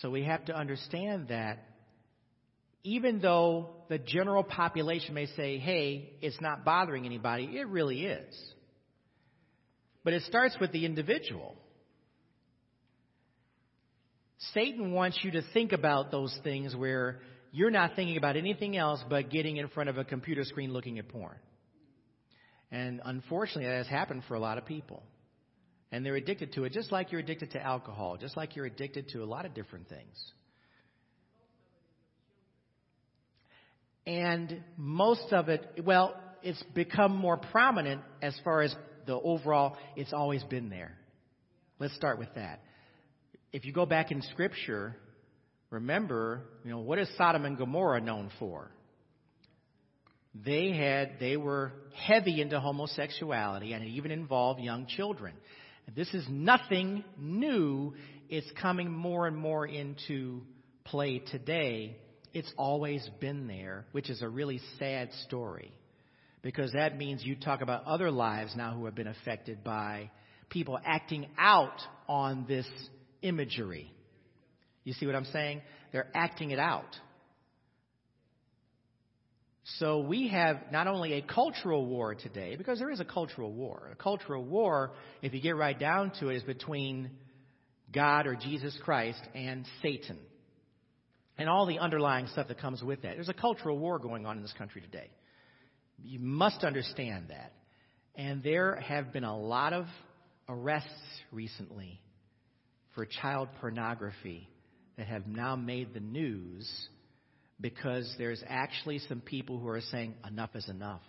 So 0.01 0.11
we 0.11 0.25
have 0.25 0.47
to 0.47 0.57
understand 0.57 1.29
that 1.29 1.59
even 2.83 3.21
though 3.21 3.71
the 3.89 3.99
general 3.99 4.43
population 4.43 5.15
may 5.15 5.27
say, 5.27 5.59
hey, 5.59 6.15
it's 6.21 6.41
not 6.41 6.65
bothering 6.65 7.07
anybody, 7.07 7.45
it 7.57 7.69
really 7.69 8.05
is. 8.07 8.35
But 10.03 10.15
it 10.15 10.23
starts 10.23 10.57
with 10.61 10.73
the 10.73 10.85
individual. 10.85 11.55
Satan 14.54 14.92
wants 14.92 15.18
you 15.22 15.30
to 15.32 15.42
think 15.52 15.72
about 15.72 16.11
those 16.11 16.37
things 16.42 16.75
where 16.75 17.20
you're 17.52 17.70
not 17.70 17.94
thinking 17.94 18.16
about 18.16 18.37
anything 18.37 18.76
else 18.76 19.02
but 19.08 19.30
getting 19.30 19.56
in 19.56 19.68
front 19.68 19.88
of 19.88 19.99
a 19.99 20.04
computer 20.04 20.44
screen 20.44 20.72
looking 20.72 20.99
at 20.99 21.08
porn. 21.08 21.37
And 22.70 23.00
unfortunately, 23.04 23.66
that 23.66 23.76
has 23.76 23.87
happened 23.87 24.22
for 24.26 24.34
a 24.34 24.40
lot 24.40 24.58
of 24.58 24.64
people. 24.64 25.02
And 25.92 26.04
they're 26.06 26.16
addicted 26.16 26.54
to 26.54 26.64
it, 26.64 26.72
just 26.72 26.90
like 26.90 27.12
you're 27.12 27.20
addicted 27.20 27.50
to 27.52 27.62
alcohol, 27.62 28.16
just 28.16 28.37
like 28.37 28.56
you're 28.56 28.64
addicted 28.64 29.11
to 29.11 29.22
a 29.22 29.26
lot 29.26 29.44
of 29.44 29.52
different 29.52 29.88
things. 29.90 30.32
And 34.06 34.62
most 34.78 35.32
of 35.32 35.50
it, 35.50 35.82
well, 35.84 36.16
it's 36.42 36.62
become 36.75 37.14
more 37.14 37.37
prominent 37.37 38.00
as 38.22 38.34
far 38.42 38.62
as 38.62 38.75
the 39.06 39.14
overall, 39.14 39.76
it's 39.96 40.14
always 40.14 40.42
been 40.44 40.70
there. 40.70 40.96
Let's 41.78 41.94
start 41.94 42.18
with 42.18 42.34
that. 42.34 42.61
If 43.52 43.66
you 43.66 43.73
go 43.73 43.85
back 43.85 44.11
in 44.11 44.23
Scripture, 44.23 44.97
remember, 45.71 46.42
you 46.64 46.71
know, 46.71 46.78
what 46.78 46.99
is 46.99 47.09
Sodom 47.18 47.44
and 47.44 47.59
Gomorrah 47.59 48.00
known 48.00 48.30
for? 48.38 48.71
They 50.35 50.73
had, 50.73 51.18
they 51.21 51.37
were 51.37 51.73
heavy 51.94 52.40
into 52.40 52.59
homosexuality 52.59 53.75
and 53.75 53.85
it 53.85 53.88
even 53.88 54.11
involved 54.11 54.61
young 54.61 54.87
children. 54.87 55.35
This 55.94 56.09
is 56.14 56.25
nothing 56.30 57.04
new. 57.18 57.92
It's 58.30 58.50
coming 58.61 58.90
more 58.90 59.26
and 59.26 59.37
more 59.37 59.66
into 59.66 60.40
play 60.85 61.18
today. 61.18 61.99
It's 62.32 62.50
always 62.56 63.06
been 63.21 63.47
there, 63.47 63.85
which 63.92 64.09
is 64.09 64.23
a 64.23 64.28
really 64.28 64.61
sad 64.78 65.11
story. 65.26 65.75
Because 66.40 66.73
that 66.73 66.97
means 66.97 67.23
you 67.23 67.37
talk 67.37 67.61
about 67.61 67.85
other 67.85 68.11
lives 68.11 68.54
now 68.56 68.73
who 68.75 68.87
have 68.87 68.94
been 68.94 69.06
affected 69.06 69.62
by 69.62 70.11
people 70.49 70.78
acting 70.82 71.26
out 71.38 71.78
on 72.09 72.47
this 72.49 72.66
imagery. 73.23 73.93
You 74.85 74.93
see 74.95 75.07
what 75.07 75.14
I'm 75.14 75.26
saying? 75.26 75.62
They're 75.93 76.09
acting 76.14 76.50
it 76.50 76.59
out. 76.59 76.97
So 79.79 80.00
we 80.00 80.29
have 80.29 80.57
not 80.73 80.88
only 80.88 81.14
a 81.14 81.23
cultural 81.23 81.87
war 81.87 82.14
today, 82.14 82.57
because 82.57 82.79
there 82.79 82.91
is 82.91 83.00
a 83.00 83.05
cultural 83.05 83.52
war. 83.52 83.88
A 83.93 83.97
cultural 83.97 84.45
war, 84.45 84.93
if 85.23 85.33
you 85.33 85.41
get 85.41 85.57
right 85.57 85.79
down 85.79 86.12
to 86.19 86.29
it, 86.29 86.37
is 86.37 86.43
between 86.43 87.11
God 87.93 88.26
or 88.26 88.35
Jesus 88.35 88.76
Christ 88.83 89.21
and 89.35 89.64
Satan. 89.81 90.19
And 91.38 91.49
all 91.49 91.67
the 91.67 91.79
underlying 91.79 92.26
stuff 92.26 92.49
that 92.49 92.59
comes 92.59 92.83
with 92.83 93.02
that. 93.02 93.14
There's 93.14 93.29
a 93.29 93.35
cultural 93.35 93.79
war 93.79 93.99
going 93.99 94.26
on 94.26 94.37
in 94.37 94.43
this 94.43 94.55
country 94.59 94.81
today. 94.81 95.11
You 96.02 96.19
must 96.19 96.64
understand 96.64 97.26
that. 97.29 97.52
And 98.17 98.43
there 98.43 98.76
have 98.76 99.12
been 99.12 99.25
a 99.25 99.38
lot 99.38 99.73
of 99.73 99.87
arrests 100.49 100.91
recently 101.31 102.00
for 102.94 103.06
child 103.06 103.49
pornography 103.61 104.49
that 104.96 105.06
have 105.06 105.26
now 105.26 105.56
made 105.56 105.94
the 105.94 106.00
news 106.00 106.70
because 107.61 108.12
there's 108.18 108.42
actually 108.46 108.99
some 109.00 109.20
people 109.20 109.58
who 109.58 109.68
are 109.68 109.80
saying 109.80 110.14
enough 110.26 110.50
is 110.54 110.68
enough. 110.68 111.00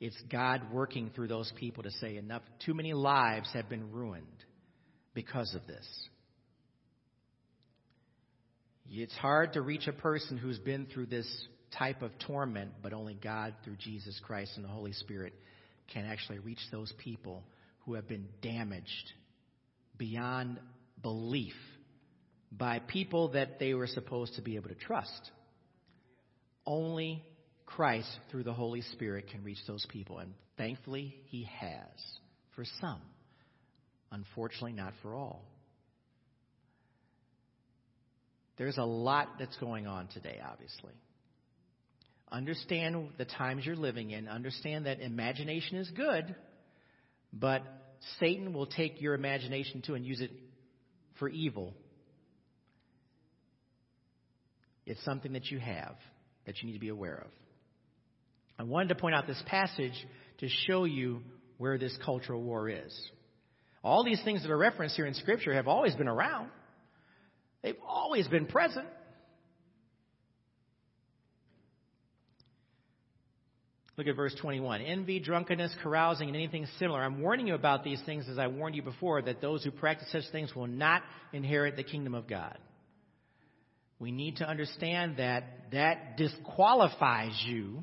It's 0.00 0.20
God 0.30 0.72
working 0.72 1.10
through 1.14 1.28
those 1.28 1.52
people 1.56 1.82
to 1.82 1.90
say 1.90 2.16
enough. 2.16 2.42
Too 2.64 2.72
many 2.72 2.94
lives 2.94 3.50
have 3.52 3.68
been 3.68 3.90
ruined 3.90 4.26
because 5.12 5.54
of 5.54 5.66
this. 5.66 5.86
It's 8.90 9.16
hard 9.16 9.54
to 9.54 9.60
reach 9.60 9.86
a 9.86 9.92
person 9.92 10.38
who's 10.38 10.58
been 10.58 10.86
through 10.86 11.06
this 11.06 11.28
type 11.76 12.00
of 12.00 12.12
torment, 12.26 12.70
but 12.82 12.92
only 12.92 13.14
God, 13.14 13.54
through 13.64 13.76
Jesus 13.76 14.18
Christ 14.24 14.52
and 14.56 14.64
the 14.64 14.70
Holy 14.70 14.92
Spirit, 14.92 15.34
can 15.92 16.06
actually 16.06 16.38
reach 16.38 16.60
those 16.70 16.92
people 16.98 17.42
who 17.84 17.94
have 17.94 18.08
been 18.08 18.28
damaged 18.40 19.12
beyond 19.98 20.58
belief 21.02 21.54
by 22.50 22.78
people 22.78 23.32
that 23.32 23.58
they 23.58 23.74
were 23.74 23.86
supposed 23.86 24.34
to 24.36 24.42
be 24.42 24.56
able 24.56 24.68
to 24.68 24.74
trust. 24.74 25.30
Only 26.64 27.22
Christ, 27.66 28.08
through 28.30 28.44
the 28.44 28.52
Holy 28.52 28.80
Spirit, 28.80 29.28
can 29.30 29.44
reach 29.44 29.58
those 29.66 29.86
people. 29.90 30.18
And 30.18 30.32
thankfully, 30.56 31.14
He 31.26 31.48
has 31.58 31.86
for 32.54 32.64
some. 32.80 33.00
Unfortunately, 34.10 34.72
not 34.72 34.94
for 35.02 35.14
all. 35.14 35.44
There's 38.56 38.78
a 38.78 38.84
lot 38.84 39.34
that's 39.38 39.56
going 39.58 39.86
on 39.86 40.08
today, 40.08 40.40
obviously. 40.44 40.94
Understand 42.30 43.10
the 43.16 43.24
times 43.24 43.64
you're 43.64 43.76
living 43.76 44.10
in. 44.10 44.28
Understand 44.28 44.86
that 44.86 45.00
imagination 45.00 45.78
is 45.78 45.90
good, 45.90 46.34
but 47.32 47.62
Satan 48.20 48.52
will 48.52 48.66
take 48.66 49.00
your 49.00 49.14
imagination 49.14 49.82
too 49.84 49.94
and 49.94 50.04
use 50.04 50.20
it 50.20 50.30
for 51.18 51.28
evil 51.28 51.74
It's 54.88 55.04
something 55.04 55.34
that 55.34 55.50
you 55.50 55.58
have 55.58 55.96
that 56.46 56.62
you 56.62 56.66
need 56.66 56.72
to 56.72 56.80
be 56.80 56.88
aware 56.88 57.18
of. 57.18 57.30
I 58.58 58.62
wanted 58.62 58.88
to 58.88 58.94
point 58.94 59.14
out 59.14 59.26
this 59.26 59.40
passage 59.46 59.92
to 60.38 60.48
show 60.66 60.84
you 60.84 61.20
where 61.58 61.76
this 61.76 61.96
cultural 62.04 62.42
war 62.42 62.70
is. 62.70 63.10
All 63.84 64.02
these 64.02 64.20
things 64.24 64.42
that 64.42 64.50
are 64.50 64.56
referenced 64.56 64.96
here 64.96 65.04
in 65.04 65.12
Scripture 65.12 65.52
have 65.52 65.68
always 65.68 65.94
been 65.94 66.08
around, 66.08 66.48
they've 67.62 67.76
always 67.86 68.26
been 68.28 68.46
present. 68.46 68.86
Look 73.98 74.06
at 74.06 74.16
verse 74.16 74.34
21. 74.40 74.80
Envy, 74.80 75.20
drunkenness, 75.20 75.74
carousing, 75.82 76.28
and 76.28 76.36
anything 76.36 76.66
similar. 76.78 77.02
I'm 77.02 77.20
warning 77.20 77.48
you 77.48 77.54
about 77.54 77.84
these 77.84 78.00
things 78.06 78.26
as 78.30 78.38
I 78.38 78.46
warned 78.46 78.76
you 78.76 78.82
before, 78.82 79.20
that 79.20 79.42
those 79.42 79.62
who 79.62 79.70
practice 79.70 80.08
such 80.10 80.24
things 80.32 80.54
will 80.54 80.68
not 80.68 81.02
inherit 81.32 81.76
the 81.76 81.84
kingdom 81.84 82.14
of 82.14 82.26
God 82.26 82.56
we 83.98 84.12
need 84.12 84.36
to 84.36 84.48
understand 84.48 85.16
that 85.16 85.44
that 85.72 86.16
disqualifies 86.16 87.42
you 87.46 87.82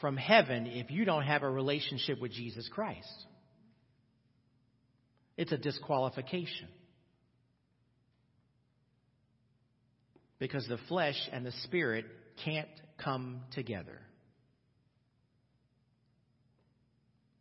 from 0.00 0.16
heaven 0.16 0.66
if 0.66 0.90
you 0.90 1.04
don't 1.04 1.24
have 1.24 1.42
a 1.42 1.50
relationship 1.50 2.20
with 2.20 2.32
Jesus 2.32 2.68
Christ. 2.72 3.26
It's 5.36 5.52
a 5.52 5.58
disqualification. 5.58 6.68
Because 10.38 10.66
the 10.68 10.78
flesh 10.88 11.16
and 11.32 11.44
the 11.44 11.52
spirit 11.64 12.06
can't 12.44 12.68
come 13.02 13.40
together. 13.52 14.00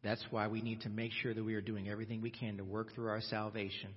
That's 0.04 0.24
why 0.32 0.48
we 0.48 0.62
need 0.62 0.82
to 0.82 0.90
make 0.90 1.12
sure 1.12 1.34
that 1.34 1.44
we 1.44 1.56
are 1.56 1.62
doing 1.62 1.90
everything 1.90 2.22
we 2.22 2.32
can 2.32 2.58
to 2.58 2.64
work 2.64 2.94
through 2.94 3.10
our 3.10 3.22
salvation. 3.22 3.90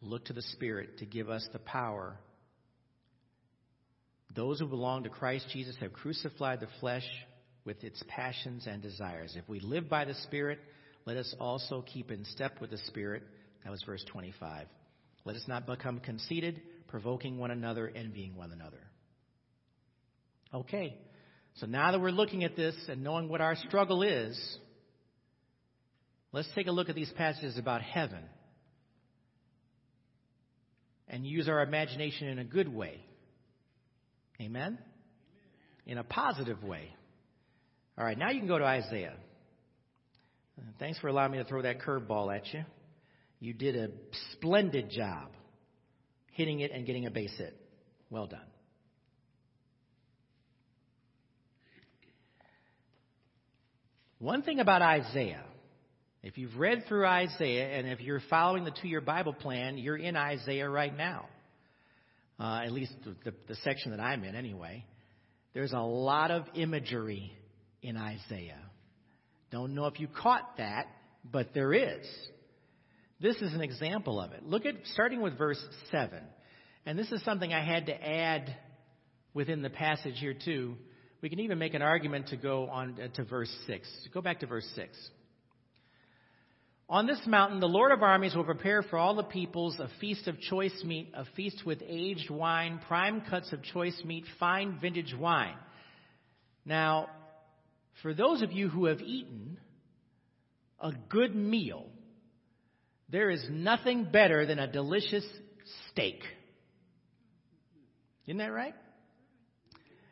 Look 0.00 0.26
to 0.26 0.32
the 0.32 0.42
Spirit 0.42 0.98
to 0.98 1.06
give 1.06 1.28
us 1.28 1.46
the 1.52 1.58
power 1.58 2.16
those 4.34 4.58
who 4.58 4.66
belong 4.66 5.04
to 5.04 5.08
Christ 5.08 5.46
Jesus 5.52 5.76
have 5.80 5.92
crucified 5.92 6.60
the 6.60 6.68
flesh 6.80 7.06
with 7.64 7.82
its 7.84 8.02
passions 8.08 8.66
and 8.66 8.82
desires. 8.82 9.34
If 9.36 9.48
we 9.48 9.60
live 9.60 9.88
by 9.88 10.04
the 10.04 10.14
Spirit, 10.14 10.58
let 11.06 11.16
us 11.16 11.34
also 11.38 11.82
keep 11.82 12.10
in 12.10 12.24
step 12.26 12.60
with 12.60 12.70
the 12.70 12.78
Spirit. 12.78 13.22
That 13.62 13.70
was 13.70 13.82
verse 13.84 14.04
25. 14.10 14.66
Let 15.24 15.36
us 15.36 15.44
not 15.46 15.66
become 15.66 16.00
conceited, 16.00 16.60
provoking 16.88 17.38
one 17.38 17.50
another, 17.50 17.90
envying 17.94 18.36
one 18.36 18.50
another. 18.50 18.80
Okay. 20.52 20.96
So 21.56 21.66
now 21.66 21.92
that 21.92 22.00
we're 22.00 22.10
looking 22.10 22.42
at 22.42 22.56
this 22.56 22.74
and 22.88 23.04
knowing 23.04 23.28
what 23.28 23.40
our 23.40 23.54
struggle 23.54 24.02
is, 24.02 24.58
let's 26.34 26.48
take 26.54 26.66
a 26.66 26.72
look 26.72 26.88
at 26.88 26.94
these 26.94 27.12
passages 27.16 27.56
about 27.58 27.80
heaven 27.82 28.22
and 31.08 31.24
use 31.26 31.48
our 31.48 31.62
imagination 31.62 32.28
in 32.28 32.38
a 32.38 32.44
good 32.44 32.68
way. 32.68 33.00
Amen? 34.40 34.78
In 35.86 35.98
a 35.98 36.04
positive 36.04 36.62
way. 36.64 36.94
All 37.96 38.04
right, 38.04 38.18
now 38.18 38.30
you 38.30 38.40
can 38.40 38.48
go 38.48 38.58
to 38.58 38.64
Isaiah. 38.64 39.14
Thanks 40.78 40.98
for 40.98 41.08
allowing 41.08 41.32
me 41.32 41.38
to 41.38 41.44
throw 41.44 41.62
that 41.62 41.80
curveball 41.80 42.34
at 42.34 42.52
you. 42.52 42.64
You 43.38 43.52
did 43.52 43.76
a 43.76 43.88
splendid 44.32 44.90
job 44.90 45.28
hitting 46.32 46.60
it 46.60 46.72
and 46.72 46.86
getting 46.86 47.06
a 47.06 47.10
base 47.10 47.34
hit. 47.36 47.56
Well 48.10 48.26
done. 48.26 48.40
One 54.18 54.42
thing 54.42 54.58
about 54.58 54.80
Isaiah, 54.80 55.44
if 56.24 56.38
you've 56.38 56.56
read 56.56 56.84
through 56.88 57.04
Isaiah 57.06 57.78
and 57.78 57.86
if 57.86 58.00
you're 58.00 58.22
following 58.30 58.64
the 58.64 58.70
two 58.70 58.88
year 58.88 59.02
Bible 59.02 59.34
plan, 59.34 59.76
you're 59.76 59.98
in 59.98 60.16
Isaiah 60.16 60.70
right 60.70 60.96
now. 60.96 61.26
Uh, 62.40 62.62
at 62.64 62.72
least 62.72 62.94
the, 63.04 63.14
the, 63.30 63.36
the 63.46 63.54
section 63.56 63.90
that 63.90 64.00
I'm 64.00 64.24
in, 64.24 64.34
anyway. 64.34 64.86
There's 65.52 65.72
a 65.72 65.80
lot 65.80 66.30
of 66.30 66.46
imagery 66.54 67.30
in 67.82 67.98
Isaiah. 67.98 68.58
Don't 69.52 69.74
know 69.74 69.84
if 69.84 70.00
you 70.00 70.08
caught 70.08 70.56
that, 70.56 70.86
but 71.30 71.52
there 71.52 71.74
is. 71.74 72.06
This 73.20 73.36
is 73.36 73.52
an 73.52 73.60
example 73.60 74.18
of 74.18 74.32
it. 74.32 74.42
Look 74.44 74.64
at 74.64 74.76
starting 74.94 75.20
with 75.20 75.36
verse 75.36 75.62
7. 75.90 76.18
And 76.86 76.98
this 76.98 77.12
is 77.12 77.22
something 77.24 77.52
I 77.52 77.62
had 77.62 77.86
to 77.86 77.94
add 77.94 78.56
within 79.34 79.60
the 79.60 79.70
passage 79.70 80.14
here, 80.18 80.34
too. 80.34 80.74
We 81.20 81.28
can 81.28 81.40
even 81.40 81.58
make 81.58 81.74
an 81.74 81.82
argument 81.82 82.28
to 82.28 82.38
go 82.38 82.68
on 82.70 82.98
uh, 82.98 83.08
to 83.14 83.24
verse 83.24 83.54
6. 83.66 83.86
Go 84.14 84.22
back 84.22 84.40
to 84.40 84.46
verse 84.46 84.66
6. 84.74 84.88
On 86.88 87.06
this 87.06 87.20
mountain, 87.26 87.60
the 87.60 87.66
Lord 87.66 87.92
of 87.92 88.02
armies 88.02 88.34
will 88.34 88.44
prepare 88.44 88.82
for 88.82 88.98
all 88.98 89.14
the 89.14 89.22
peoples 89.22 89.78
a 89.80 89.88
feast 90.00 90.28
of 90.28 90.38
choice 90.38 90.82
meat, 90.84 91.10
a 91.14 91.24
feast 91.34 91.64
with 91.64 91.82
aged 91.86 92.30
wine, 92.30 92.80
prime 92.86 93.22
cuts 93.22 93.52
of 93.52 93.62
choice 93.62 94.00
meat, 94.04 94.24
fine 94.38 94.78
vintage 94.80 95.14
wine. 95.18 95.56
Now, 96.66 97.08
for 98.02 98.12
those 98.12 98.42
of 98.42 98.52
you 98.52 98.68
who 98.68 98.86
have 98.86 99.00
eaten 99.00 99.58
a 100.78 100.92
good 101.08 101.34
meal, 101.34 101.86
there 103.08 103.30
is 103.30 103.44
nothing 103.50 104.08
better 104.10 104.44
than 104.44 104.58
a 104.58 104.70
delicious 104.70 105.24
steak. 105.90 106.20
Isn't 108.26 108.38
that 108.38 108.52
right? 108.52 108.74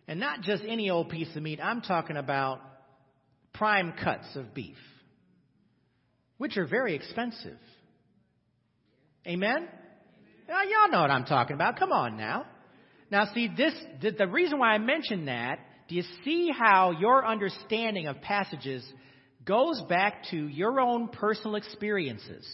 And 0.08 0.20
not 0.20 0.42
just 0.42 0.62
any 0.66 0.88
old 0.88 1.10
piece 1.10 1.34
of 1.36 1.42
meat. 1.42 1.60
I'm 1.62 1.82
talking 1.82 2.16
about 2.16 2.60
prime 3.52 3.92
cuts 4.02 4.36
of 4.36 4.54
beef, 4.54 4.76
which 6.38 6.56
are 6.56 6.66
very 6.66 6.94
expensive. 6.94 7.58
Amen? 9.26 9.68
Now, 10.48 10.62
y'all 10.62 10.90
know 10.90 11.00
what 11.00 11.10
I'm 11.10 11.24
talking 11.24 11.54
about. 11.54 11.78
Come 11.78 11.92
on 11.92 12.16
now. 12.16 12.46
Now, 13.10 13.32
see, 13.34 13.48
this, 13.54 13.74
the, 14.00 14.10
the 14.10 14.26
reason 14.26 14.58
why 14.58 14.70
I 14.70 14.78
mention 14.78 15.26
that 15.26 15.58
do 15.88 15.96
you 15.96 16.04
see 16.24 16.50
how 16.56 16.92
your 16.92 17.26
understanding 17.26 18.06
of 18.06 18.20
passages 18.22 18.82
goes 19.44 19.82
back 19.88 20.24
to 20.30 20.36
your 20.48 20.80
own 20.80 21.08
personal 21.08 21.56
experiences? 21.56 22.46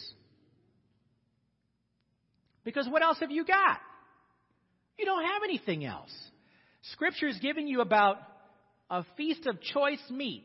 Because 2.65 2.87
what 2.89 3.01
else 3.01 3.19
have 3.19 3.31
you 3.31 3.45
got? 3.45 3.79
You 4.97 5.05
don't 5.05 5.23
have 5.23 5.43
anything 5.43 5.85
else. 5.85 6.11
Scripture 6.91 7.27
is 7.27 7.37
giving 7.39 7.67
you 7.67 7.81
about 7.81 8.17
a 8.89 9.05
feast 9.15 9.45
of 9.45 9.61
choice 9.61 10.03
meat, 10.09 10.43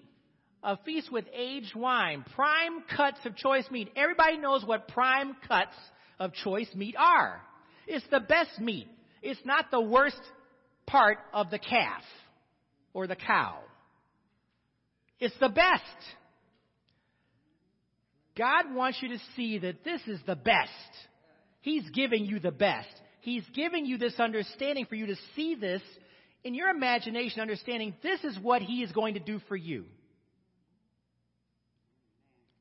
a 0.64 0.78
feast 0.78 1.12
with 1.12 1.26
aged 1.36 1.76
wine, 1.76 2.24
prime 2.34 2.82
cuts 2.96 3.18
of 3.26 3.36
choice 3.36 3.66
meat. 3.70 3.90
Everybody 3.94 4.38
knows 4.38 4.64
what 4.64 4.88
prime 4.88 5.36
cuts 5.46 5.74
of 6.18 6.32
choice 6.32 6.68
meat 6.74 6.96
are. 6.98 7.40
It's 7.86 8.04
the 8.10 8.20
best 8.20 8.58
meat. 8.58 8.88
It's 9.22 9.40
not 9.44 9.70
the 9.70 9.80
worst 9.80 10.20
part 10.86 11.18
of 11.32 11.50
the 11.50 11.58
calf 11.58 12.02
or 12.94 13.06
the 13.06 13.16
cow. 13.16 13.58
It's 15.20 15.34
the 15.38 15.50
best. 15.50 15.82
God 18.36 18.74
wants 18.74 18.98
you 19.02 19.10
to 19.10 19.18
see 19.36 19.58
that 19.58 19.84
this 19.84 20.00
is 20.06 20.18
the 20.26 20.34
best. 20.34 20.70
He's 21.60 21.88
giving 21.90 22.24
you 22.24 22.40
the 22.40 22.50
best. 22.50 22.88
He's 23.20 23.44
giving 23.54 23.86
you 23.86 23.96
this 23.96 24.18
understanding 24.18 24.86
for 24.86 24.96
you 24.96 25.06
to 25.06 25.16
see 25.36 25.54
this 25.54 25.82
in 26.42 26.54
your 26.54 26.68
imagination, 26.68 27.40
understanding 27.40 27.94
this 28.02 28.22
is 28.24 28.38
what 28.38 28.60
He 28.60 28.82
is 28.82 28.92
going 28.92 29.14
to 29.14 29.20
do 29.20 29.40
for 29.48 29.56
you. 29.56 29.84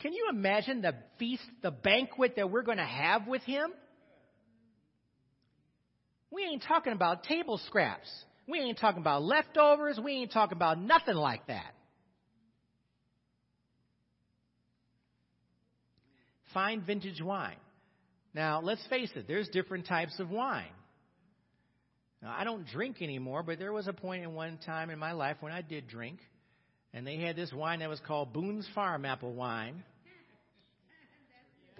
Can 0.03 0.11
you 0.11 0.27
imagine 0.29 0.81
the 0.81 0.93
feast, 1.17 1.43
the 1.61 1.71
banquet 1.71 2.33
that 2.35 2.51
we're 2.51 2.61
going 2.61 2.77
to 2.77 2.83
have 2.83 3.25
with 3.25 3.41
Him? 3.43 3.71
We 6.29 6.43
ain't 6.43 6.63
talking 6.67 6.91
about 6.91 7.23
table 7.23 7.57
scraps. 7.67 8.09
We 8.45 8.59
ain't 8.59 8.77
talking 8.77 8.99
about 8.99 9.23
leftovers. 9.23 9.97
We 10.03 10.11
ain't 10.15 10.33
talking 10.33 10.57
about 10.57 10.77
nothing 10.77 11.15
like 11.15 11.47
that. 11.47 11.73
Fine 16.53 16.81
vintage 16.81 17.21
wine. 17.21 17.55
Now, 18.33 18.59
let's 18.61 18.85
face 18.87 19.09
it, 19.15 19.25
there's 19.25 19.47
different 19.47 19.87
types 19.87 20.19
of 20.19 20.29
wine. 20.29 20.65
Now, 22.21 22.35
I 22.37 22.43
don't 22.43 22.67
drink 22.67 23.01
anymore, 23.01 23.41
but 23.41 23.57
there 23.57 23.71
was 23.71 23.87
a 23.87 23.93
point 23.93 24.23
in 24.23 24.33
one 24.33 24.59
time 24.65 24.89
in 24.89 24.99
my 24.99 25.13
life 25.13 25.37
when 25.39 25.53
I 25.53 25.61
did 25.61 25.87
drink, 25.87 26.19
and 26.93 27.07
they 27.07 27.17
had 27.17 27.37
this 27.37 27.53
wine 27.53 27.79
that 27.79 27.89
was 27.89 28.01
called 28.01 28.33
Boone's 28.33 28.67
Farm 28.75 29.05
Apple 29.05 29.33
Wine, 29.33 29.83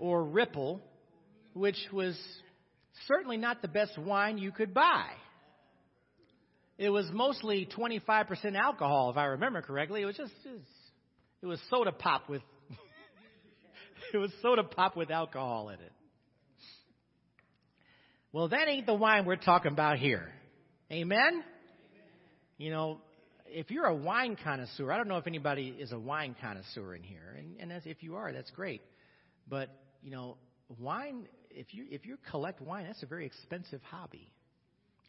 or 0.04 0.22
Ripple, 0.26 0.82
which 1.54 1.78
was 1.94 2.20
certainly 3.08 3.38
not 3.38 3.62
the 3.62 3.70
best 3.70 3.98
wine 3.98 4.38
you 4.38 4.52
could 4.52 4.74
buy. 4.74 5.06
It 6.78 6.90
was 6.90 7.10
mostly 7.14 7.66
25% 7.74 8.58
alcohol, 8.58 9.12
if 9.12 9.18
I 9.18 9.28
remember 9.28 9.62
correctly. 9.62 10.02
It 10.02 10.06
was 10.06 10.18
just, 10.18 10.34
it 11.42 11.46
was 11.46 11.58
soda 11.70 11.94
pop 11.94 12.30
with, 12.30 12.42
it 14.14 14.18
was 14.18 14.30
soda 14.42 14.66
pop 14.66 14.98
with 14.98 15.10
alcohol 15.10 15.70
in 15.70 15.76
it. 15.76 15.92
Well, 18.34 18.50
that 18.50 18.68
ain't 18.68 18.86
the 18.86 18.96
wine 18.96 19.24
we're 19.26 19.38
talking 19.38 19.72
about 19.72 20.00
here. 20.00 20.34
Amen? 20.92 21.46
You 22.58 22.72
know, 22.72 23.00
if 23.46 23.72
you're 23.72 23.86
a 23.86 23.96
wine 23.96 24.36
connoisseur, 24.44 24.92
I 24.92 24.98
don't 24.98 25.08
know 25.08 25.18
if 25.18 25.28
anybody 25.28 25.74
is 25.80 25.94
a 25.94 26.00
wine 26.00 26.36
connoisseur 26.42 26.94
in 26.94 27.04
here, 27.04 27.38
and, 27.38 27.72
and 27.72 27.82
if 27.86 28.04
you 28.04 28.18
are, 28.18 28.34
that's 28.34 28.52
great. 28.52 28.82
But 29.48 29.70
you 30.04 30.12
know, 30.12 30.38
wine. 30.80 31.28
If 31.50 31.74
you 31.74 31.86
if 31.90 32.06
you 32.06 32.18
collect 32.30 32.62
wine, 32.62 32.86
that's 32.86 33.04
a 33.04 33.08
very 33.08 33.26
expensive 33.26 33.82
hobby 33.84 34.32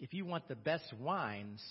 if 0.01 0.13
you 0.13 0.25
want 0.25 0.49
the 0.49 0.55
best 0.55 0.93
wines, 1.01 1.63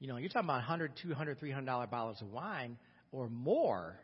you 0.00 0.08
know, 0.08 0.16
you're 0.16 0.28
talking 0.28 0.46
about 0.46 0.56
100, 0.56 0.92
200, 1.02 1.38
300 1.38 1.66
dollar 1.66 1.86
bottles 1.86 2.20
of 2.20 2.30
wine 2.32 2.76
or 3.12 3.28
more. 3.28 3.96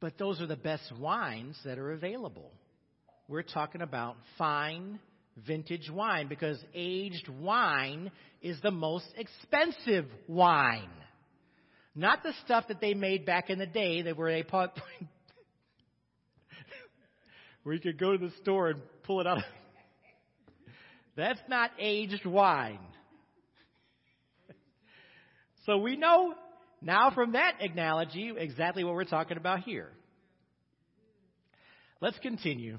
But 0.00 0.18
those 0.18 0.40
are 0.40 0.46
the 0.46 0.56
best 0.56 0.92
wines 0.98 1.58
that 1.64 1.78
are 1.78 1.92
available. 1.92 2.50
We're 3.28 3.42
talking 3.42 3.82
about 3.82 4.16
fine 4.38 4.98
vintage 5.46 5.88
wine 5.90 6.28
because 6.28 6.58
aged 6.74 7.28
wine 7.28 8.10
is 8.42 8.60
the 8.62 8.70
most 8.70 9.06
expensive 9.16 10.06
wine. 10.26 10.90
Not 11.94 12.22
the 12.22 12.32
stuff 12.44 12.64
that 12.68 12.80
they 12.80 12.94
made 12.94 13.24
back 13.24 13.50
in 13.50 13.58
the 13.58 13.66
day 13.66 14.02
that 14.02 14.16
where 14.16 14.32
they 14.32 14.42
put 14.42 14.70
where 17.62 17.74
you 17.74 17.80
could 17.80 17.98
go 17.98 18.12
to 18.12 18.18
the 18.18 18.32
store 18.42 18.70
and 18.70 18.80
pull 19.04 19.20
it 19.20 19.26
out 19.26 19.38
that's 21.16 21.40
not 21.48 21.70
aged 21.78 22.24
wine. 22.24 22.78
so 25.66 25.78
we 25.78 25.96
know 25.96 26.34
now 26.80 27.10
from 27.10 27.32
that 27.32 27.56
analogy 27.60 28.32
exactly 28.36 28.84
what 28.84 28.94
we're 28.94 29.04
talking 29.04 29.36
about 29.36 29.60
here. 29.60 29.90
Let's 32.00 32.18
continue. 32.20 32.78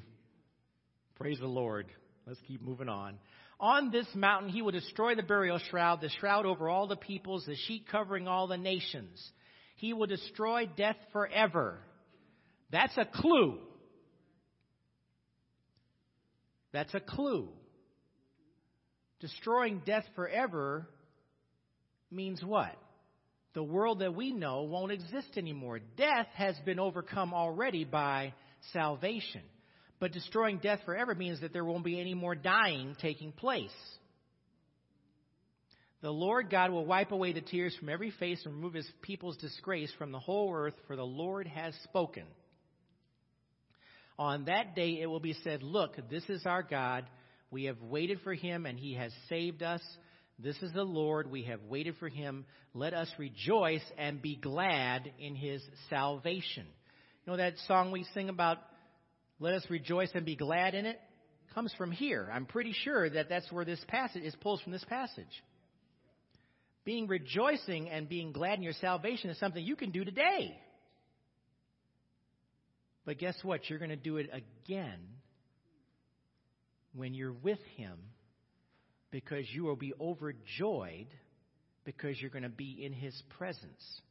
Praise 1.15 1.39
the 1.39 1.47
Lord. 1.47 1.85
Let's 2.25 2.39
keep 2.47 2.61
moving 2.63 2.89
on. 2.89 3.19
On 3.59 3.91
this 3.91 4.07
mountain 4.15 4.49
he 4.49 4.63
will 4.63 4.71
destroy 4.71 5.13
the 5.13 5.21
burial 5.21 5.59
shroud, 5.69 6.01
the 6.01 6.09
shroud 6.19 6.47
over 6.47 6.67
all 6.67 6.87
the 6.87 6.95
peoples, 6.95 7.45
the 7.45 7.55
sheet 7.67 7.85
covering 7.91 8.27
all 8.27 8.47
the 8.47 8.57
nations. 8.57 9.23
He 9.75 9.93
will 9.93 10.07
destroy 10.07 10.65
death 10.75 10.95
forever. 11.13 11.77
That's 12.71 12.97
a 12.97 13.05
clue. 13.05 13.59
That's 16.73 16.93
a 16.93 16.99
clue. 16.99 17.49
Destroying 19.19 19.81
death 19.85 20.05
forever 20.15 20.87
means 22.09 22.43
what? 22.43 22.75
The 23.53 23.63
world 23.63 23.99
that 23.99 24.15
we 24.15 24.31
know 24.31 24.63
won't 24.63 24.91
exist 24.91 25.37
anymore. 25.37 25.79
Death 25.97 26.27
has 26.35 26.55
been 26.65 26.79
overcome 26.79 27.33
already 27.33 27.83
by 27.83 28.33
salvation. 28.71 29.41
But 29.99 30.13
destroying 30.13 30.57
death 30.57 30.79
forever 30.85 31.13
means 31.13 31.41
that 31.41 31.53
there 31.53 31.65
won't 31.65 31.83
be 31.83 31.99
any 31.99 32.13
more 32.13 32.33
dying 32.33 32.95
taking 32.99 33.31
place. 33.31 33.69
The 36.01 36.11
Lord 36.11 36.49
God 36.49 36.71
will 36.71 36.85
wipe 36.85 37.11
away 37.11 37.33
the 37.33 37.41
tears 37.41 37.75
from 37.75 37.89
every 37.89 38.09
face 38.11 38.41
and 38.45 38.55
remove 38.55 38.73
his 38.73 38.89
people's 39.03 39.37
disgrace 39.37 39.91
from 39.99 40.11
the 40.11 40.19
whole 40.19 40.51
earth, 40.55 40.73
for 40.87 40.95
the 40.95 41.03
Lord 41.03 41.45
has 41.45 41.75
spoken. 41.83 42.23
On 44.21 44.45
that 44.45 44.75
day 44.75 44.99
it 45.01 45.07
will 45.07 45.19
be 45.19 45.33
said, 45.43 45.63
Look, 45.63 45.95
this 46.11 46.23
is 46.29 46.45
our 46.45 46.61
God. 46.61 47.05
We 47.49 47.63
have 47.63 47.81
waited 47.81 48.19
for 48.23 48.35
him, 48.35 48.67
and 48.67 48.77
he 48.77 48.93
has 48.93 49.11
saved 49.29 49.63
us. 49.63 49.81
This 50.37 50.55
is 50.61 50.71
the 50.73 50.83
Lord. 50.83 51.31
We 51.31 51.45
have 51.45 51.59
waited 51.67 51.95
for 51.99 52.07
him. 52.07 52.45
Let 52.75 52.93
us 52.93 53.11
rejoice 53.17 53.81
and 53.97 54.21
be 54.21 54.35
glad 54.35 55.11
in 55.17 55.33
his 55.33 55.63
salvation. 55.89 56.67
You 57.25 57.31
know 57.31 57.37
that 57.37 57.55
song 57.67 57.91
we 57.91 58.05
sing 58.13 58.29
about, 58.29 58.59
let 59.39 59.55
us 59.55 59.65
rejoice 59.71 60.11
and 60.13 60.23
be 60.23 60.35
glad 60.35 60.75
in 60.75 60.85
it? 60.85 60.99
Comes 61.55 61.73
from 61.75 61.91
here. 61.91 62.29
I'm 62.31 62.45
pretty 62.45 62.75
sure 62.83 63.09
that 63.09 63.27
that's 63.27 63.51
where 63.51 63.65
this 63.65 63.83
passage 63.87 64.21
is 64.21 64.35
pulled 64.35 64.61
from 64.61 64.71
this 64.71 64.85
passage. 64.85 65.43
Being 66.85 67.07
rejoicing 67.07 67.89
and 67.89 68.07
being 68.07 68.33
glad 68.33 68.59
in 68.59 68.63
your 68.63 68.73
salvation 68.73 69.31
is 69.31 69.39
something 69.39 69.65
you 69.65 69.75
can 69.75 69.89
do 69.89 70.05
today. 70.05 70.59
But 73.05 73.17
guess 73.17 73.35
what? 73.43 73.69
You're 73.69 73.79
going 73.79 73.89
to 73.89 73.95
do 73.95 74.17
it 74.17 74.29
again 74.31 74.99
when 76.93 77.13
you're 77.13 77.33
with 77.33 77.59
Him 77.75 77.97
because 79.11 79.45
you 79.51 79.63
will 79.63 79.75
be 79.75 79.93
overjoyed 79.99 81.07
because 81.83 82.19
you're 82.19 82.29
going 82.29 82.43
to 82.43 82.49
be 82.49 82.83
in 82.83 82.93
His 82.93 83.19
presence. 83.37 84.01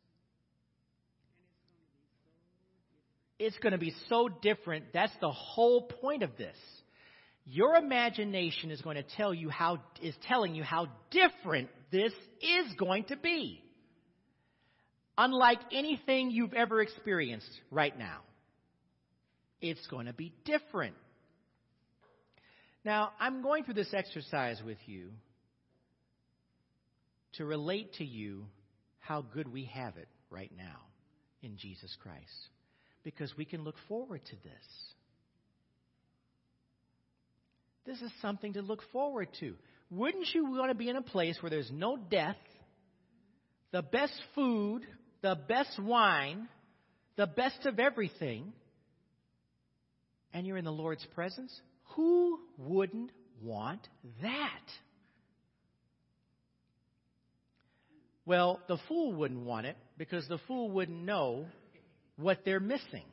It's 3.39 3.57
going 3.59 3.73
to 3.73 3.79
be 3.79 3.95
so 4.09 4.29
different. 4.29 4.87
That's 4.93 5.13
the 5.21 5.31
whole 5.31 5.83
point 5.83 6.23
of 6.23 6.37
this. 6.37 6.57
Your 7.47 7.77
imagination 7.77 8.71
is 8.71 8.83
going 8.83 8.97
to 8.97 9.03
tell 9.17 9.33
you 9.33 9.49
how 9.49 9.79
is 10.03 10.15
telling 10.29 10.55
you 10.55 10.63
how 10.63 10.89
different 11.11 11.71
this 11.91 12.13
is 12.41 12.75
going 12.79 13.05
to 13.05 13.17
be. 13.17 13.63
Unlike 15.17 15.59
anything 15.73 16.31
you've 16.31 16.53
ever 16.53 16.83
experienced 16.83 17.51
right 17.71 17.99
now. 17.99 18.21
It's 19.61 19.87
going 19.89 20.07
to 20.07 20.13
be 20.13 20.33
different. 20.45 20.95
Now, 22.85 23.11
I'm 23.21 23.43
going 23.43 23.65
through 23.65 23.75
this 23.75 23.93
exercise 23.93 24.61
with 24.65 24.79
you 24.87 25.11
to 27.35 27.45
relate 27.45 27.95
to 27.95 28.05
you 28.05 28.47
how 28.99 29.23
good 29.23 29.53
we 29.53 29.65
have 29.67 29.97
it 29.97 30.09
right 30.31 30.51
now 30.57 30.79
in 31.43 31.57
Jesus 31.57 31.95
Christ. 32.03 32.49
Because 33.03 33.37
we 33.37 33.45
can 33.45 33.65
look 33.65 33.77
forward 33.89 34.21
to 34.25 34.37
this. 34.37 34.67
This 37.87 38.01
is 38.03 38.13
something 38.21 38.55
to 38.55 38.63
look 38.63 38.83
forward 38.93 39.29
to. 39.41 39.55
Wouldn't 39.91 40.29
you 40.33 40.51
want 40.51 40.71
to 40.71 40.75
be 40.75 40.89
in 40.89 40.97
a 40.97 41.03
place 41.03 41.37
where 41.41 41.51
there's 41.51 41.71
no 41.73 41.97
death, 41.97 42.37
the 43.73 43.83
best 43.83 44.15
food, 44.35 44.83
the 45.23 45.37
best 45.49 45.79
wine, 45.79 46.49
the 47.17 47.27
best 47.27 47.67
of 47.67 47.79
everything, 47.79 48.53
and 50.33 50.47
you're 50.47 50.57
in 50.57 50.65
the 50.65 50.73
Lord's 50.73 51.05
presence? 51.15 51.59
Who 51.95 52.39
wouldn't 52.59 53.11
want 53.43 53.87
that? 54.23 54.61
Well, 58.27 58.61
the 58.69 58.79
fool 58.87 59.13
wouldn't 59.15 59.45
want 59.45 59.67
it 59.67 59.77
because 59.99 60.27
the 60.29 60.39
fool 60.47 60.71
wouldn't 60.71 61.05
know 61.05 61.47
what 62.17 62.41
they're 62.45 62.61
missing. 62.61 63.05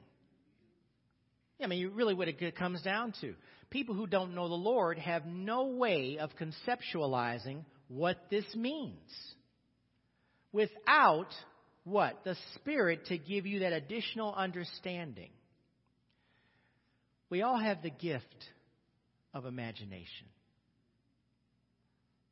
I 1.61 1.67
mean, 1.67 1.91
really 1.95 2.13
what 2.13 2.27
it 2.27 2.55
comes 2.55 2.81
down 2.83 3.13
to. 3.21 3.33
People 3.69 3.95
who 3.95 4.05
don't 4.05 4.35
know 4.35 4.47
the 4.47 4.53
Lord 4.53 4.99
have 4.99 5.25
no 5.25 5.67
way 5.67 6.19
of 6.19 6.29
conceptualizing 6.39 7.65
what 7.87 8.17
this 8.29 8.45
means. 8.55 9.09
Without 10.51 11.29
what? 11.83 12.23
The 12.23 12.35
Spirit 12.55 13.05
to 13.07 13.17
give 13.17 13.45
you 13.45 13.59
that 13.59 13.73
additional 13.73 14.33
understanding. 14.33 15.29
We 17.29 17.41
all 17.41 17.59
have 17.59 17.81
the 17.81 17.89
gift 17.89 18.45
of 19.33 19.45
imagination. 19.45 20.27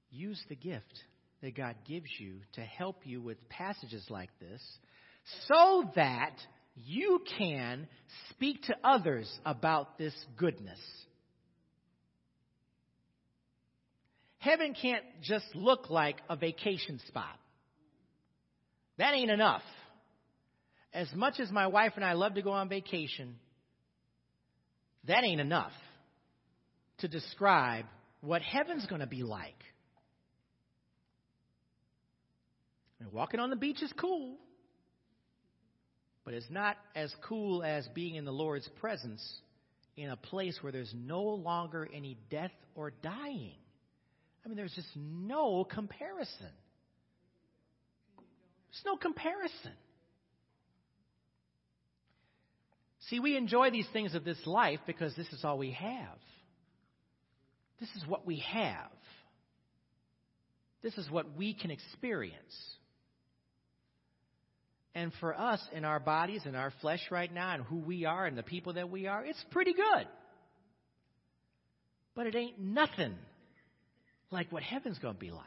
Use 0.09 0.41
the 0.47 0.55
gift 0.55 1.03
that 1.41 1.55
God 1.55 1.75
gives 1.87 2.09
you 2.17 2.37
to 2.53 2.61
help 2.61 3.01
you 3.03 3.21
with 3.21 3.49
passages 3.49 4.05
like 4.09 4.29
this 4.39 4.61
so 5.47 5.89
that 5.95 6.35
you 6.75 7.21
can 7.37 7.87
speak 8.29 8.63
to 8.63 8.75
others 8.83 9.31
about 9.45 9.97
this 9.97 10.13
goodness. 10.37 10.79
Heaven 14.37 14.75
can't 14.79 15.03
just 15.23 15.45
look 15.55 15.89
like 15.89 16.17
a 16.29 16.35
vacation 16.35 16.99
spot. 17.07 17.39
That 18.97 19.13
ain't 19.13 19.31
enough. 19.31 19.63
As 20.93 21.11
much 21.13 21.39
as 21.39 21.51
my 21.51 21.67
wife 21.67 21.93
and 21.95 22.05
I 22.05 22.13
love 22.13 22.35
to 22.35 22.41
go 22.41 22.51
on 22.51 22.69
vacation, 22.69 23.35
that 25.07 25.23
ain't 25.23 25.41
enough 25.41 25.71
to 26.99 27.07
describe 27.07 27.85
what 28.21 28.41
heaven's 28.41 28.85
going 28.87 29.01
to 29.01 29.07
be 29.07 29.23
like. 29.23 29.53
And 32.99 33.11
walking 33.11 33.39
on 33.39 33.49
the 33.49 33.55
beach 33.55 33.81
is 33.81 33.93
cool, 33.99 34.37
but 36.23 36.33
it's 36.33 36.49
not 36.49 36.77
as 36.95 37.13
cool 37.27 37.61
as 37.63 37.87
being 37.93 38.15
in 38.15 38.25
the 38.25 38.31
Lord's 38.31 38.67
presence 38.79 39.23
in 39.97 40.09
a 40.09 40.15
place 40.15 40.57
where 40.61 40.71
there's 40.71 40.93
no 40.95 41.21
longer 41.21 41.87
any 41.93 42.17
death 42.29 42.51
or 42.73 42.91
dying. 43.03 43.55
I 44.43 44.47
mean, 44.47 44.57
there's 44.57 44.73
just 44.73 44.89
no 44.95 45.63
comparison. 45.63 46.51
There's 48.17 48.85
no 48.85 48.97
comparison. 48.97 49.73
See, 53.09 53.19
we 53.19 53.37
enjoy 53.37 53.69
these 53.69 53.87
things 53.93 54.15
of 54.15 54.23
this 54.23 54.39
life 54.45 54.79
because 54.87 55.15
this 55.15 55.31
is 55.31 55.43
all 55.43 55.57
we 55.57 55.71
have. 55.71 56.17
This 57.79 57.89
is 57.95 58.03
what 58.07 58.25
we 58.25 58.39
have. 58.51 58.89
This 60.81 60.97
is 60.97 61.09
what 61.11 61.35
we 61.37 61.53
can 61.53 61.71
experience. 61.71 62.55
And 64.95 65.11
for 65.19 65.37
us 65.37 65.61
in 65.73 65.83
our 65.83 65.99
bodies 65.99 66.41
and 66.45 66.55
our 66.55 66.71
flesh 66.81 67.01
right 67.11 67.31
now 67.31 67.53
and 67.53 67.63
who 67.63 67.77
we 67.77 68.05
are 68.05 68.25
and 68.25 68.37
the 68.37 68.43
people 68.43 68.73
that 68.73 68.89
we 68.89 69.07
are, 69.07 69.23
it's 69.23 69.43
pretty 69.51 69.73
good. 69.73 70.07
But 72.15 72.27
it 72.27 72.35
ain't 72.35 72.59
nothing 72.59 73.15
like 74.31 74.51
what 74.51 74.63
heaven's 74.63 74.97
going 74.99 75.15
to 75.15 75.19
be 75.19 75.31
like. 75.31 75.43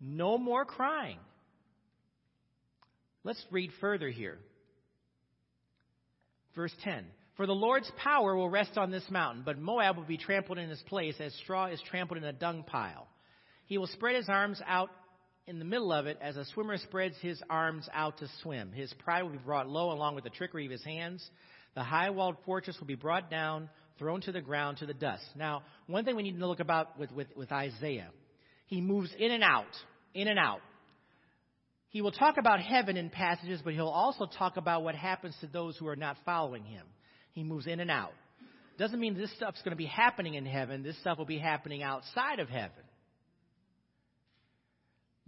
No 0.00 0.38
more 0.38 0.64
crying. 0.64 1.18
Let's 3.24 3.42
read 3.50 3.70
further 3.80 4.08
here. 4.08 4.38
Verse 6.54 6.74
10 6.82 7.04
For 7.36 7.46
the 7.46 7.54
Lord's 7.54 7.90
power 8.02 8.36
will 8.36 8.50
rest 8.50 8.76
on 8.76 8.90
this 8.90 9.04
mountain, 9.10 9.42
but 9.44 9.58
Moab 9.58 9.96
will 9.96 10.04
be 10.04 10.16
trampled 10.16 10.58
in 10.58 10.68
his 10.68 10.82
place 10.82 11.16
as 11.20 11.34
straw 11.34 11.66
is 11.66 11.80
trampled 11.90 12.18
in 12.18 12.24
a 12.24 12.32
dung 12.32 12.64
pile. 12.64 13.08
He 13.66 13.78
will 13.78 13.86
spread 13.86 14.16
his 14.16 14.28
arms 14.28 14.60
out 14.66 14.90
in 15.46 15.58
the 15.58 15.64
middle 15.64 15.92
of 15.92 16.06
it 16.06 16.18
as 16.20 16.36
a 16.36 16.44
swimmer 16.46 16.78
spreads 16.78 17.16
his 17.20 17.42
arms 17.50 17.88
out 17.92 18.18
to 18.18 18.28
swim. 18.42 18.72
His 18.72 18.92
pride 18.94 19.22
will 19.22 19.30
be 19.30 19.38
brought 19.38 19.68
low 19.68 19.92
along 19.92 20.14
with 20.14 20.24
the 20.24 20.30
trickery 20.30 20.64
of 20.64 20.72
his 20.72 20.84
hands. 20.84 21.28
The 21.74 21.82
high 21.82 22.10
walled 22.10 22.36
fortress 22.44 22.78
will 22.78 22.86
be 22.86 22.94
brought 22.94 23.30
down, 23.30 23.68
thrown 23.98 24.20
to 24.22 24.32
the 24.32 24.40
ground, 24.40 24.78
to 24.78 24.86
the 24.86 24.94
dust. 24.94 25.24
Now, 25.36 25.62
one 25.86 26.04
thing 26.04 26.16
we 26.16 26.22
need 26.22 26.38
to 26.38 26.46
look 26.46 26.60
about 26.60 26.98
with, 26.98 27.12
with, 27.12 27.28
with 27.36 27.52
Isaiah, 27.52 28.10
he 28.66 28.80
moves 28.80 29.10
in 29.18 29.32
and 29.32 29.42
out, 29.42 29.66
in 30.14 30.28
and 30.28 30.38
out. 30.38 30.60
He 31.94 32.02
will 32.02 32.10
talk 32.10 32.38
about 32.38 32.60
heaven 32.60 32.96
in 32.96 33.08
passages, 33.08 33.60
but 33.62 33.72
he'll 33.72 33.86
also 33.86 34.26
talk 34.26 34.56
about 34.56 34.82
what 34.82 34.96
happens 34.96 35.36
to 35.42 35.46
those 35.46 35.76
who 35.76 35.86
are 35.86 35.94
not 35.94 36.16
following 36.24 36.64
him. 36.64 36.84
He 37.34 37.44
moves 37.44 37.68
in 37.68 37.78
and 37.78 37.88
out. 37.88 38.10
Doesn't 38.76 38.98
mean 38.98 39.16
this 39.16 39.32
stuff's 39.36 39.62
going 39.62 39.70
to 39.70 39.76
be 39.76 39.86
happening 39.86 40.34
in 40.34 40.44
heaven. 40.44 40.82
This 40.82 40.98
stuff 40.98 41.18
will 41.18 41.24
be 41.24 41.38
happening 41.38 41.84
outside 41.84 42.40
of 42.40 42.48
heaven. 42.48 42.82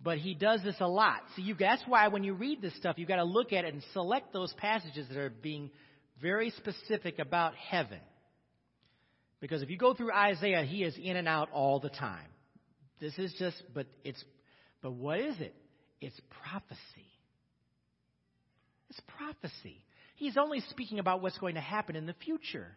But 0.03 0.19
he 0.19 0.35
does 0.35 0.61
this 0.65 0.75
a 0.81 0.89
lot. 0.89 1.21
So 1.37 1.43
you, 1.43 1.55
that's 1.55 1.85
why 1.87 2.09
when 2.09 2.25
you 2.25 2.35
read 2.35 2.61
this 2.61 2.75
stuff, 2.75 2.97
you've 2.99 3.07
got 3.07 3.17
to 3.17 3.25
look 3.25 3.53
at 3.53 3.65
it 3.65 3.73
and 3.73 3.85
select 3.93 4.33
those 4.33 4.53
passages 4.55 5.07
that 5.09 5.17
are 5.17 5.31
being 5.31 5.71
very 6.21 6.51
specific 6.51 7.21
about 7.21 7.55
heaven. 7.55 8.01
Because 9.39 9.63
if 9.63 9.71
you 9.71 9.79
go 9.79 9.95
through 9.95 10.13
Isaiah, 10.13 10.65
he 10.65 10.83
is 10.83 10.97
in 11.01 11.15
and 11.15 11.29
out 11.29 11.49
all 11.53 11.79
the 11.79 11.91
time. 11.91 12.27
This 13.01 13.17
is 13.19 13.33
just, 13.39 13.63
but 13.73 13.87
it's, 14.03 14.25
but 14.83 14.95
what 14.95 15.21
is 15.21 15.39
it? 15.39 15.55
It's 16.01 16.19
prophecy. 16.43 16.79
It's 18.91 19.01
prophecy. 19.19 19.83
He's 20.17 20.37
only 20.37 20.61
speaking 20.71 20.99
about 20.99 21.23
what's 21.23 21.39
going 21.39 21.55
to 21.55 21.61
happen 21.61 21.97
in 21.97 22.07
the 22.07 22.15
future. 22.25 22.69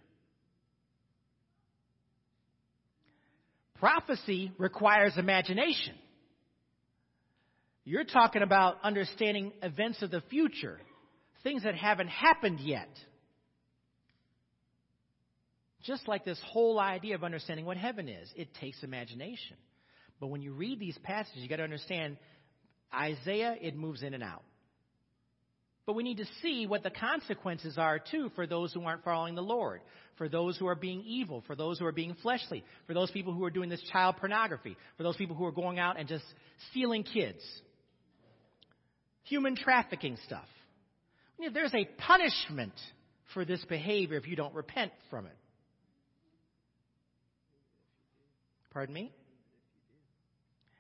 Prophecy 3.80 4.52
requires 4.58 5.14
imagination. 5.18 5.96
You're 7.86 8.04
talking 8.04 8.42
about 8.42 8.78
understanding 8.84 9.54
events 9.64 10.02
of 10.02 10.12
the 10.12 10.22
future, 10.30 10.80
things 11.44 11.64
that 11.64 11.76
haven't 11.76 12.10
happened 12.10 12.60
yet. 12.60 12.90
Just 15.86 16.08
like 16.08 16.26
this 16.26 16.40
whole 16.46 16.78
idea 16.78 17.16
of 17.16 17.24
understanding 17.24 17.66
what 17.66 17.78
heaven 17.78 18.10
is, 18.10 18.30
it 18.36 18.54
takes 18.56 18.84
imagination. 18.84 19.56
But 20.20 20.28
when 20.28 20.42
you 20.42 20.52
read 20.52 20.80
these 20.80 20.98
passages, 21.04 21.42
you 21.42 21.48
got 21.48 21.56
to 21.56 21.64
understand 21.64 22.18
Isaiah, 22.94 23.56
it 23.60 23.76
moves 23.76 24.04
in 24.04 24.14
and 24.14 24.24
out. 24.24 24.44
But 25.86 25.96
we 25.96 26.04
need 26.04 26.18
to 26.18 26.26
see 26.44 26.68
what 26.68 26.84
the 26.84 26.92
consequences 26.92 27.78
are, 27.78 28.00
too, 28.00 28.30
for 28.36 28.46
those 28.46 28.72
who 28.74 28.84
aren't 28.84 29.04
following 29.04 29.34
the 29.34 29.42
Lord, 29.42 29.82
for 30.18 30.30
those 30.30 30.56
who 30.58 30.68
are 30.68 30.76
being 30.76 31.02
evil, 31.02 31.44
for 31.48 31.56
those 31.56 31.80
who 31.80 31.86
are 31.86 31.92
being 31.92 32.16
fleshly, 32.22 32.64
for 32.86 32.94
those 32.94 33.10
people 33.10 33.34
who 33.34 33.44
are 33.44 33.50
doing 33.50 33.70
this 33.70 33.82
child 33.92 34.18
pornography, 34.18 34.78
for 34.98 35.04
those 35.04 35.18
people 35.18 35.36
who 35.36 35.46
are 35.46 35.52
going 35.52 35.80
out 35.80 36.00
and 36.00 36.08
just 36.08 36.26
stealing 36.70 37.04
kids, 37.04 37.42
human 39.24 39.56
trafficking 39.56 40.18
stuff. 40.28 40.48
There's 41.54 41.74
a 41.74 41.86
punishment 42.06 42.74
for 43.34 43.46
this 43.46 43.64
behavior 43.66 44.18
if 44.18 44.28
you 44.28 44.36
don't 44.36 44.54
repent 44.54 44.92
from 45.10 45.26
it. 45.26 45.38
Pardon 48.72 48.94
me? 48.94 49.12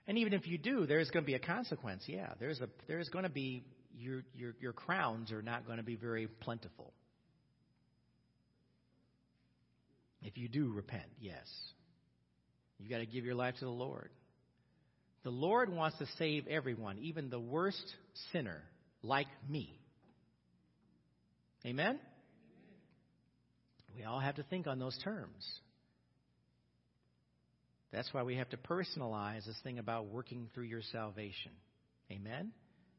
And 0.09 0.17
even 0.17 0.33
if 0.33 0.47
you 0.47 0.57
do, 0.57 0.87
there's 0.87 1.11
going 1.11 1.23
to 1.23 1.27
be 1.27 1.35
a 1.35 1.39
consequence. 1.39 2.01
Yeah, 2.07 2.33
there's 2.39 2.59
a 2.61 2.67
there's 2.87 3.09
going 3.09 3.25
to 3.25 3.29
be 3.29 3.63
your 3.95 4.23
your 4.33 4.55
your 4.59 4.73
crowns 4.73 5.31
are 5.31 5.43
not 5.43 5.67
going 5.67 5.77
to 5.77 5.83
be 5.83 5.95
very 5.95 6.25
plentiful. 6.25 6.91
If 10.23 10.35
you 10.35 10.49
do 10.49 10.73
repent, 10.73 11.05
yes. 11.21 11.45
You 12.79 12.89
got 12.89 12.97
to 12.97 13.05
give 13.05 13.23
your 13.23 13.35
life 13.35 13.53
to 13.59 13.65
the 13.65 13.71
Lord. 13.71 14.09
The 15.23 15.29
Lord 15.29 15.71
wants 15.71 15.99
to 15.99 16.07
save 16.17 16.47
everyone, 16.47 16.97
even 16.97 17.29
the 17.29 17.39
worst 17.39 17.83
sinner 18.31 18.63
like 19.03 19.27
me. 19.47 19.79
Amen? 21.67 21.99
We 23.95 24.05
all 24.05 24.19
have 24.19 24.37
to 24.37 24.43
think 24.43 24.65
on 24.65 24.79
those 24.79 24.97
terms. 25.03 25.45
That's 27.91 28.13
why 28.13 28.23
we 28.23 28.35
have 28.35 28.49
to 28.49 28.57
personalize 28.57 29.45
this 29.45 29.57
thing 29.63 29.79
about 29.79 30.07
working 30.07 30.47
through 30.53 30.65
your 30.65 30.81
salvation. 30.91 31.51
Amen? 32.11 32.51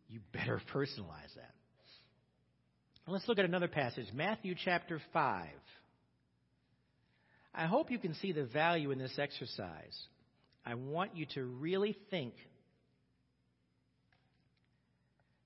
You 0.08 0.20
better 0.32 0.60
personalize 0.74 1.34
that. 1.36 1.54
Let's 3.06 3.26
look 3.26 3.38
at 3.38 3.44
another 3.44 3.68
passage, 3.68 4.06
Matthew 4.14 4.54
chapter 4.64 5.00
5. 5.12 5.48
I 7.52 7.66
hope 7.66 7.90
you 7.90 7.98
can 7.98 8.14
see 8.14 8.30
the 8.30 8.44
value 8.44 8.92
in 8.92 8.98
this 8.98 9.18
exercise. 9.18 9.98
I 10.64 10.74
want 10.74 11.16
you 11.16 11.26
to 11.34 11.44
really 11.44 11.96
think. 12.10 12.34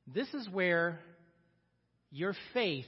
This 0.07 0.29
is 0.35 0.47
where 0.51 1.01
your 2.11 2.35
faith 2.53 2.85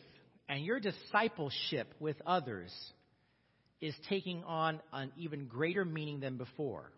and 0.49 0.65
your 0.65 0.81
discipleship 0.81 1.95
with 1.99 2.17
others 2.27 2.73
is 3.81 3.95
taking 4.09 4.43
on 4.45 4.81
an 4.93 5.13
even 5.17 5.47
greater 5.47 5.85
meaning 5.85 6.21
than 6.21 6.37
before. 6.37 6.91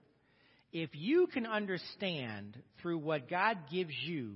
If 0.73 0.91
you 0.93 1.27
can 1.27 1.47
understand 1.47 2.57
through 2.81 2.99
what 2.99 3.29
God 3.29 3.57
gives 3.71 3.95
you 4.05 4.35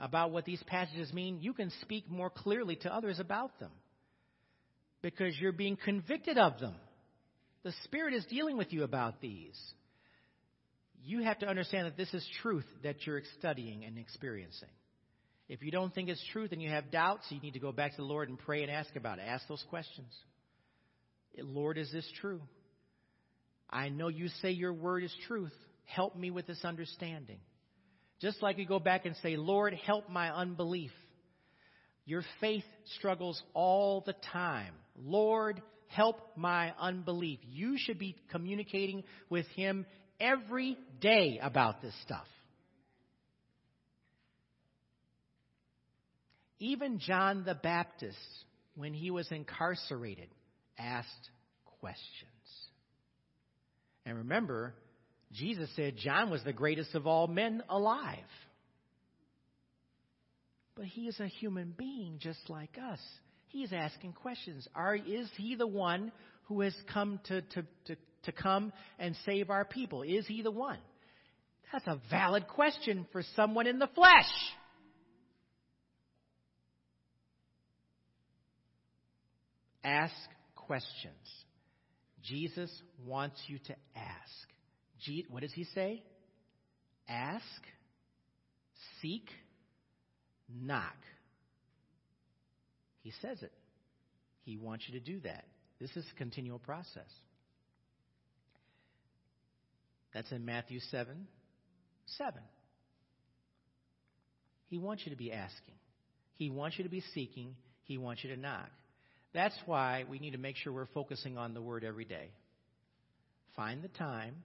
about 0.00 0.30
what 0.30 0.44
these 0.44 0.62
passages 0.66 1.12
mean, 1.12 1.40
you 1.40 1.52
can 1.52 1.70
speak 1.82 2.10
more 2.10 2.30
clearly 2.30 2.76
to 2.76 2.94
others 2.94 3.20
about 3.20 3.58
them 3.60 3.72
because 5.02 5.38
you're 5.38 5.52
being 5.52 5.76
convicted 5.76 6.38
of 6.38 6.58
them. 6.58 6.74
The 7.64 7.72
Spirit 7.84 8.14
is 8.14 8.24
dealing 8.26 8.56
with 8.56 8.72
you 8.72 8.84
about 8.84 9.20
these. 9.20 9.58
You 11.04 11.22
have 11.22 11.38
to 11.40 11.46
understand 11.46 11.86
that 11.86 11.96
this 11.96 12.12
is 12.14 12.26
truth 12.42 12.66
that 12.82 13.06
you're 13.06 13.22
studying 13.38 13.84
and 13.84 13.98
experiencing. 13.98 14.68
If 15.48 15.62
you 15.62 15.70
don't 15.70 15.94
think 15.94 16.08
it's 16.08 16.22
truth 16.32 16.52
and 16.52 16.60
you 16.60 16.68
have 16.70 16.90
doubts, 16.90 17.24
you 17.30 17.40
need 17.40 17.54
to 17.54 17.60
go 17.60 17.72
back 17.72 17.92
to 17.92 17.96
the 17.98 18.04
Lord 18.04 18.28
and 18.28 18.38
pray 18.38 18.62
and 18.62 18.70
ask 18.70 18.94
about 18.96 19.18
it. 19.18 19.22
Ask 19.26 19.46
those 19.48 19.64
questions. 19.70 20.12
Lord, 21.42 21.78
is 21.78 21.90
this 21.92 22.08
true? 22.20 22.40
I 23.70 23.88
know 23.88 24.08
you 24.08 24.28
say 24.40 24.50
your 24.50 24.72
word 24.72 25.04
is 25.04 25.14
truth. 25.26 25.52
Help 25.84 26.16
me 26.16 26.30
with 26.30 26.46
this 26.46 26.64
understanding. 26.64 27.38
Just 28.20 28.42
like 28.42 28.58
you 28.58 28.66
go 28.66 28.78
back 28.78 29.06
and 29.06 29.14
say, 29.22 29.36
Lord, 29.36 29.74
help 29.74 30.10
my 30.10 30.30
unbelief. 30.34 30.90
Your 32.04 32.22
faith 32.40 32.64
struggles 32.96 33.40
all 33.54 34.02
the 34.04 34.14
time. 34.32 34.74
Lord, 34.96 35.62
help 35.88 36.16
my 36.36 36.72
unbelief. 36.80 37.38
You 37.44 37.76
should 37.78 37.98
be 37.98 38.16
communicating 38.30 39.04
with 39.28 39.46
Him 39.48 39.86
every 40.18 40.78
day 41.00 41.38
about 41.42 41.82
this 41.82 41.94
stuff. 42.02 42.26
Even 46.58 46.98
John 46.98 47.44
the 47.44 47.54
Baptist, 47.54 48.16
when 48.74 48.92
he 48.92 49.10
was 49.10 49.30
incarcerated, 49.30 50.28
asked 50.78 51.30
questions. 51.80 52.28
And 54.06 54.18
remember, 54.18 54.74
Jesus 55.32 55.68
said 55.76 55.96
John 55.96 56.30
was 56.30 56.42
the 56.44 56.52
greatest 56.52 56.94
of 56.94 57.06
all 57.06 57.26
men 57.26 57.62
alive. 57.68 58.18
But 60.74 60.86
he 60.86 61.02
is 61.02 61.18
a 61.20 61.26
human 61.26 61.74
being 61.76 62.18
just 62.20 62.48
like 62.48 62.78
us. 62.90 63.00
He 63.48 63.62
is 63.62 63.72
asking 63.72 64.12
questions. 64.12 64.66
Are, 64.74 64.94
is 64.94 65.28
he 65.36 65.56
the 65.56 65.66
one 65.66 66.12
who 66.44 66.60
has 66.60 66.74
come 66.92 67.20
to, 67.26 67.42
to, 67.42 67.62
to, 67.86 67.96
to 68.24 68.32
come 68.32 68.72
and 68.98 69.16
save 69.26 69.50
our 69.50 69.64
people? 69.64 70.02
Is 70.02 70.26
he 70.26 70.42
the 70.42 70.50
one? 70.50 70.78
That's 71.72 71.86
a 71.86 72.00
valid 72.10 72.48
question 72.48 73.06
for 73.12 73.22
someone 73.36 73.66
in 73.66 73.78
the 73.78 73.88
flesh. 73.88 74.32
Ask 79.84 80.14
questions. 80.68 81.44
Jesus 82.22 82.70
wants 83.04 83.40
you 83.48 83.58
to 83.58 83.74
ask. 83.96 85.26
What 85.30 85.42
does 85.42 85.52
he 85.52 85.64
say? 85.74 86.02
Ask, 87.08 87.42
seek, 89.00 89.28
knock. 90.48 90.96
He 93.00 93.12
says 93.22 93.42
it. 93.42 93.52
He 94.44 94.56
wants 94.56 94.84
you 94.86 94.98
to 95.00 95.04
do 95.04 95.20
that. 95.20 95.44
This 95.80 95.90
is 95.96 96.04
a 96.14 96.18
continual 96.18 96.58
process. 96.58 97.08
That's 100.12 100.30
in 100.32 100.44
Matthew 100.44 100.80
7 100.90 101.26
7. 102.18 102.40
He 104.68 104.78
wants 104.78 105.04
you 105.06 105.12
to 105.12 105.16
be 105.16 105.32
asking. 105.32 105.74
He 106.36 106.50
wants 106.50 106.76
you 106.78 106.84
to 106.84 106.90
be 106.90 107.02
seeking. 107.14 107.54
He 107.84 107.98
wants 107.98 108.22
you 108.24 108.34
to 108.34 108.40
knock. 108.40 108.70
That's 109.34 109.56
why 109.66 110.04
we 110.08 110.18
need 110.18 110.32
to 110.32 110.38
make 110.38 110.56
sure 110.56 110.72
we're 110.72 110.86
focusing 110.86 111.36
on 111.36 111.54
the 111.54 111.62
Word 111.62 111.84
every 111.84 112.04
day. 112.04 112.30
Find 113.56 113.82
the 113.82 113.88
time 113.88 114.36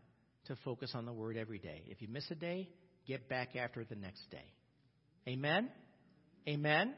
to 0.45 0.57
focus 0.65 0.91
on 0.93 1.05
the 1.05 1.13
Word 1.13 1.37
every 1.37 1.59
day. 1.59 1.83
If 1.87 2.01
you 2.01 2.07
miss 2.07 2.29
a 2.31 2.35
day, 2.35 2.69
get 3.07 3.29
back 3.29 3.55
after 3.55 3.83
the 3.85 3.95
next 3.95 4.29
day. 4.29 4.45
Amen? 5.27 5.69
Amen? 6.47 6.93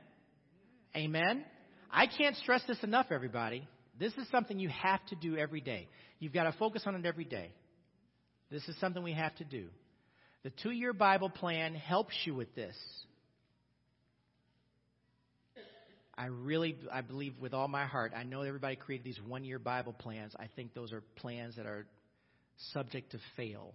Amen? 0.95 1.45
I 1.91 2.07
can't 2.07 2.35
stress 2.37 2.61
this 2.67 2.81
enough, 2.83 3.07
everybody. 3.11 3.67
This 3.99 4.13
is 4.13 4.27
something 4.31 4.59
you 4.59 4.69
have 4.69 5.05
to 5.07 5.15
do 5.15 5.37
every 5.37 5.61
day. 5.61 5.87
You've 6.19 6.33
got 6.33 6.43
to 6.43 6.57
focus 6.57 6.83
on 6.85 6.95
it 6.95 7.05
every 7.05 7.25
day. 7.25 7.51
This 8.49 8.67
is 8.67 8.75
something 8.79 9.03
we 9.03 9.13
have 9.13 9.35
to 9.37 9.43
do. 9.43 9.67
The 10.43 10.51
two 10.61 10.71
year 10.71 10.93
Bible 10.93 11.29
plan 11.29 11.75
helps 11.75 12.13
you 12.25 12.35
with 12.35 12.53
this. 12.55 12.75
I 16.17 16.27
really, 16.27 16.77
I 16.91 17.01
believe 17.01 17.33
with 17.39 17.53
all 17.53 17.67
my 17.67 17.85
heart, 17.85 18.13
I 18.15 18.23
know 18.23 18.41
everybody 18.41 18.77
created 18.77 19.05
these 19.05 19.19
one 19.27 19.43
year 19.43 19.59
Bible 19.59 19.93
plans. 19.93 20.33
I 20.39 20.47
think 20.55 20.73
those 20.73 20.93
are 20.93 21.03
plans 21.17 21.57
that 21.57 21.65
are 21.65 21.85
subject 22.71 23.11
to 23.11 23.19
fail 23.35 23.73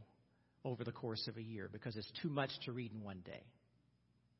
over 0.64 0.82
the 0.82 0.92
course 0.92 1.28
of 1.28 1.36
a 1.36 1.42
year 1.42 1.68
because 1.70 1.96
it's 1.96 2.10
too 2.22 2.30
much 2.30 2.50
to 2.64 2.72
read 2.72 2.92
in 2.92 3.02
one 3.02 3.20
day. 3.24 3.42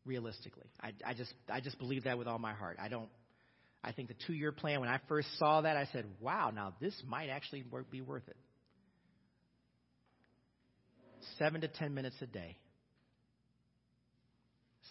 Realistically, 0.06 0.66
I, 0.80 0.92
I 1.04 1.12
just, 1.12 1.32
I 1.48 1.60
just 1.60 1.78
believe 1.78 2.04
that 2.04 2.16
with 2.16 2.26
all 2.26 2.38
my 2.38 2.54
heart. 2.54 2.78
I 2.80 2.88
don't, 2.88 3.10
I 3.84 3.92
think 3.92 4.08
the 4.08 4.16
two 4.26 4.32
year 4.32 4.50
plan, 4.50 4.80
when 4.80 4.88
I 4.88 4.98
first 5.08 5.28
saw 5.38 5.60
that, 5.60 5.76
I 5.76 5.86
said, 5.92 6.06
wow, 6.20 6.50
now 6.54 6.72
this 6.80 6.94
might 7.06 7.28
actually 7.28 7.64
be 7.90 8.00
worth 8.00 8.26
it. 8.26 8.36
Seven 11.38 11.60
to 11.60 11.68
ten 11.68 11.92
minutes 11.92 12.16
a 12.22 12.26
day. 12.26 12.56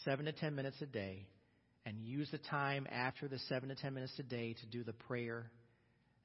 Seven 0.05 0.25
to 0.25 0.31
ten 0.31 0.53
minutes 0.53 0.77
a 0.81 0.85
day 0.85 1.25
and 1.85 2.01
use 2.01 2.29
the 2.31 2.37
time 2.37 2.87
after 2.91 3.27
the 3.27 3.39
seven 3.49 3.69
to 3.69 3.75
ten 3.75 3.93
minutes 3.93 4.13
a 4.19 4.23
day 4.23 4.53
to 4.53 4.65
do 4.67 4.83
the 4.83 4.93
prayer 4.93 5.49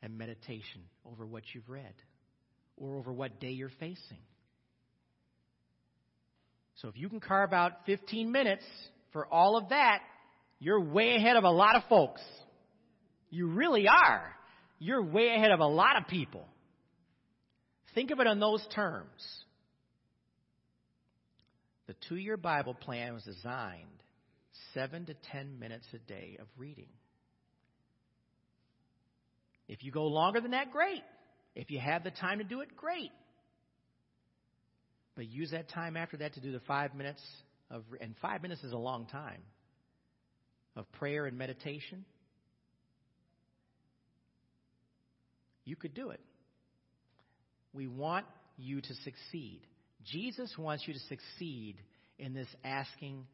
and 0.02 0.18
meditation 0.18 0.82
over 1.10 1.26
what 1.26 1.42
you've 1.54 1.68
read 1.68 1.94
or 2.76 2.96
over 2.96 3.12
what 3.12 3.40
day 3.40 3.50
you're 3.50 3.70
facing. 3.80 4.18
So 6.76 6.88
if 6.88 6.96
you 6.96 7.08
can 7.08 7.20
carve 7.20 7.52
out 7.52 7.72
15 7.86 8.30
minutes 8.30 8.64
for 9.12 9.26
all 9.26 9.56
of 9.56 9.68
that, 9.68 10.00
you're 10.58 10.80
way 10.80 11.14
ahead 11.16 11.36
of 11.36 11.44
a 11.44 11.50
lot 11.50 11.76
of 11.76 11.82
folks. 11.88 12.20
You 13.30 13.46
really 13.46 13.86
are. 13.88 14.34
You're 14.78 15.02
way 15.02 15.34
ahead 15.34 15.50
of 15.50 15.60
a 15.60 15.66
lot 15.66 15.96
of 15.96 16.08
people. 16.08 16.46
Think 17.94 18.10
of 18.10 18.20
it 18.20 18.26
in 18.26 18.40
those 18.40 18.66
terms. 18.74 19.08
The 21.86 21.94
two 22.08 22.16
year 22.16 22.36
Bible 22.36 22.74
plan 22.74 23.14
was 23.14 23.22
designed 23.22 24.03
seven 24.72 25.06
to 25.06 25.14
ten 25.32 25.58
minutes 25.58 25.86
a 25.92 25.98
day 25.98 26.36
of 26.40 26.46
reading. 26.56 26.88
If 29.68 29.82
you 29.82 29.90
go 29.90 30.06
longer 30.06 30.40
than 30.40 30.50
that, 30.52 30.70
great. 30.70 31.02
If 31.54 31.70
you 31.70 31.78
have 31.78 32.04
the 32.04 32.10
time 32.10 32.38
to 32.38 32.44
do 32.44 32.60
it, 32.60 32.76
great. 32.76 33.12
But 35.16 35.26
use 35.26 35.52
that 35.52 35.70
time 35.70 35.96
after 35.96 36.16
that 36.18 36.34
to 36.34 36.40
do 36.40 36.52
the 36.52 36.60
five 36.60 36.94
minutes 36.94 37.22
of, 37.70 37.84
and 38.00 38.14
five 38.20 38.42
minutes 38.42 38.62
is 38.62 38.72
a 38.72 38.76
long 38.76 39.06
time, 39.06 39.40
of 40.76 40.90
prayer 40.92 41.26
and 41.26 41.38
meditation. 41.38 42.04
You 45.64 45.76
could 45.76 45.94
do 45.94 46.10
it. 46.10 46.20
We 47.72 47.86
want 47.86 48.26
you 48.56 48.80
to 48.80 48.94
succeed. 49.02 49.62
Jesus 50.04 50.52
wants 50.58 50.84
you 50.86 50.94
to 50.94 51.00
succeed 51.08 51.76
in 52.18 52.34
this 52.34 52.48
asking, 52.62 53.26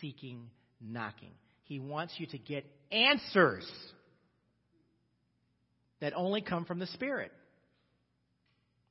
seeking, 0.00 0.50
knocking. 0.80 1.32
He 1.64 1.78
wants 1.78 2.14
you 2.18 2.26
to 2.26 2.38
get 2.38 2.64
answers 2.90 3.68
that 6.00 6.12
only 6.14 6.40
come 6.40 6.64
from 6.64 6.78
the 6.78 6.86
Spirit. 6.86 7.32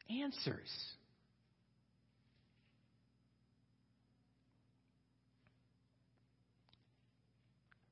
Answers. 0.09 0.69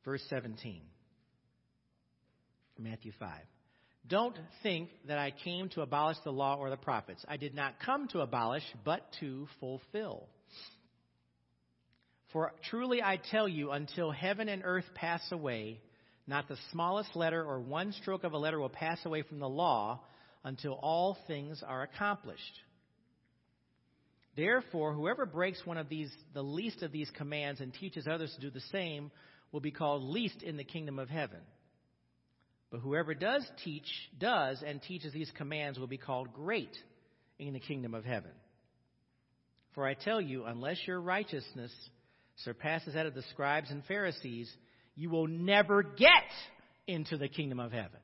Verse 0.03 0.21
17, 0.29 0.81
Matthew 2.77 3.13
5. 3.17 3.31
Don't 4.05 4.35
think 4.61 4.89
that 5.07 5.17
I 5.17 5.31
came 5.31 5.69
to 5.69 5.81
abolish 5.81 6.17
the 6.25 6.31
law 6.31 6.57
or 6.57 6.69
the 6.69 6.75
prophets. 6.75 7.23
I 7.29 7.37
did 7.37 7.55
not 7.55 7.79
come 7.79 8.09
to 8.09 8.19
abolish, 8.19 8.63
but 8.83 9.07
to 9.21 9.47
fulfill. 9.61 10.27
For 12.33 12.51
truly 12.69 13.01
I 13.01 13.17
tell 13.31 13.47
you, 13.47 13.71
until 13.71 14.11
heaven 14.11 14.49
and 14.49 14.63
earth 14.65 14.85
pass 14.95 15.21
away, 15.31 15.79
not 16.25 16.47
the 16.47 16.57
smallest 16.71 17.15
letter 17.15 17.45
or 17.45 17.59
one 17.61 17.93
stroke 17.93 18.23
of 18.23 18.33
a 18.33 18.37
letter 18.37 18.59
will 18.59 18.69
pass 18.69 18.99
away 19.05 19.21
from 19.21 19.39
the 19.39 19.47
law 19.47 20.01
until 20.43 20.73
all 20.73 21.17
things 21.27 21.63
are 21.65 21.83
accomplished. 21.83 22.41
Therefore, 24.35 24.93
whoever 24.93 25.27
breaks 25.27 25.63
one 25.63 25.77
of 25.77 25.89
these, 25.89 26.11
the 26.33 26.43
least 26.43 26.81
of 26.81 26.91
these 26.91 27.09
commands, 27.11 27.61
and 27.61 27.71
teaches 27.71 28.07
others 28.07 28.33
to 28.33 28.41
do 28.41 28.49
the 28.49 28.65
same, 28.71 29.11
will 29.51 29.59
be 29.59 29.69
called 29.69 30.01
least 30.01 30.41
in 30.41 30.57
the 30.57 30.63
kingdom 30.63 30.97
of 30.97 31.09
heaven. 31.09 31.39
But 32.71 32.79
whoever 32.79 33.13
does 33.13 33.47
teach, 33.63 33.85
does, 34.17 34.63
and 34.65 34.81
teaches 34.81 35.13
these 35.13 35.31
commands 35.37 35.77
will 35.77 35.85
be 35.85 35.99
called 35.99 36.33
great 36.33 36.75
in 37.37 37.53
the 37.53 37.59
kingdom 37.59 37.93
of 37.93 38.05
heaven. 38.05 38.31
For 39.75 39.85
I 39.85 39.93
tell 39.93 40.19
you, 40.19 40.45
unless 40.45 40.77
your 40.87 40.99
righteousness 40.99 41.71
surpasses 42.37 42.93
that 42.93 43.05
of 43.05 43.13
the 43.13 43.23
scribes 43.31 43.69
and 43.69 43.83
Pharisees, 43.85 44.51
you 44.95 45.09
will 45.09 45.27
never 45.27 45.83
get 45.83 46.23
into 46.87 47.17
the 47.17 47.27
kingdom 47.27 47.59
of 47.59 47.71
heaven. 47.71 47.99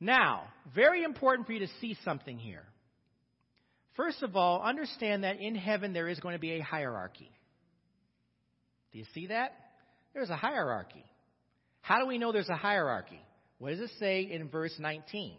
Now, 0.00 0.44
very 0.74 1.02
important 1.04 1.46
for 1.46 1.52
you 1.52 1.60
to 1.60 1.72
see 1.80 1.96
something 2.04 2.38
here. 2.38 2.64
First 3.96 4.22
of 4.22 4.36
all, 4.36 4.62
understand 4.62 5.24
that 5.24 5.40
in 5.40 5.54
heaven 5.54 5.92
there 5.92 6.08
is 6.08 6.18
going 6.20 6.34
to 6.34 6.40
be 6.40 6.52
a 6.52 6.60
hierarchy. 6.60 7.30
Do 8.92 8.98
you 8.98 9.04
see 9.14 9.28
that? 9.28 9.52
There's 10.12 10.30
a 10.30 10.36
hierarchy. 10.36 11.04
How 11.80 12.00
do 12.00 12.06
we 12.06 12.18
know 12.18 12.32
there's 12.32 12.48
a 12.48 12.56
hierarchy? 12.56 13.20
What 13.58 13.70
does 13.70 13.80
it 13.80 13.90
say 13.98 14.22
in 14.22 14.48
verse 14.48 14.74
19? 14.78 15.36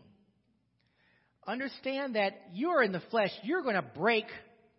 Understand 1.48 2.16
that 2.16 2.34
you're 2.54 2.82
in 2.82 2.92
the 2.92 3.02
flesh, 3.12 3.32
you're 3.44 3.62
going 3.62 3.76
to 3.76 3.82
break 3.82 4.26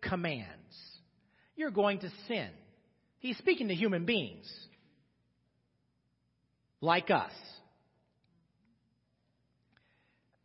commands. 0.01 0.47
You're 1.57 1.71
going 1.71 1.99
to 1.99 2.09
sin. 2.27 2.49
He's 3.19 3.37
speaking 3.39 3.67
to 3.67 3.75
human 3.75 4.05
beings 4.05 4.49
like 6.79 7.09
us. 7.11 7.31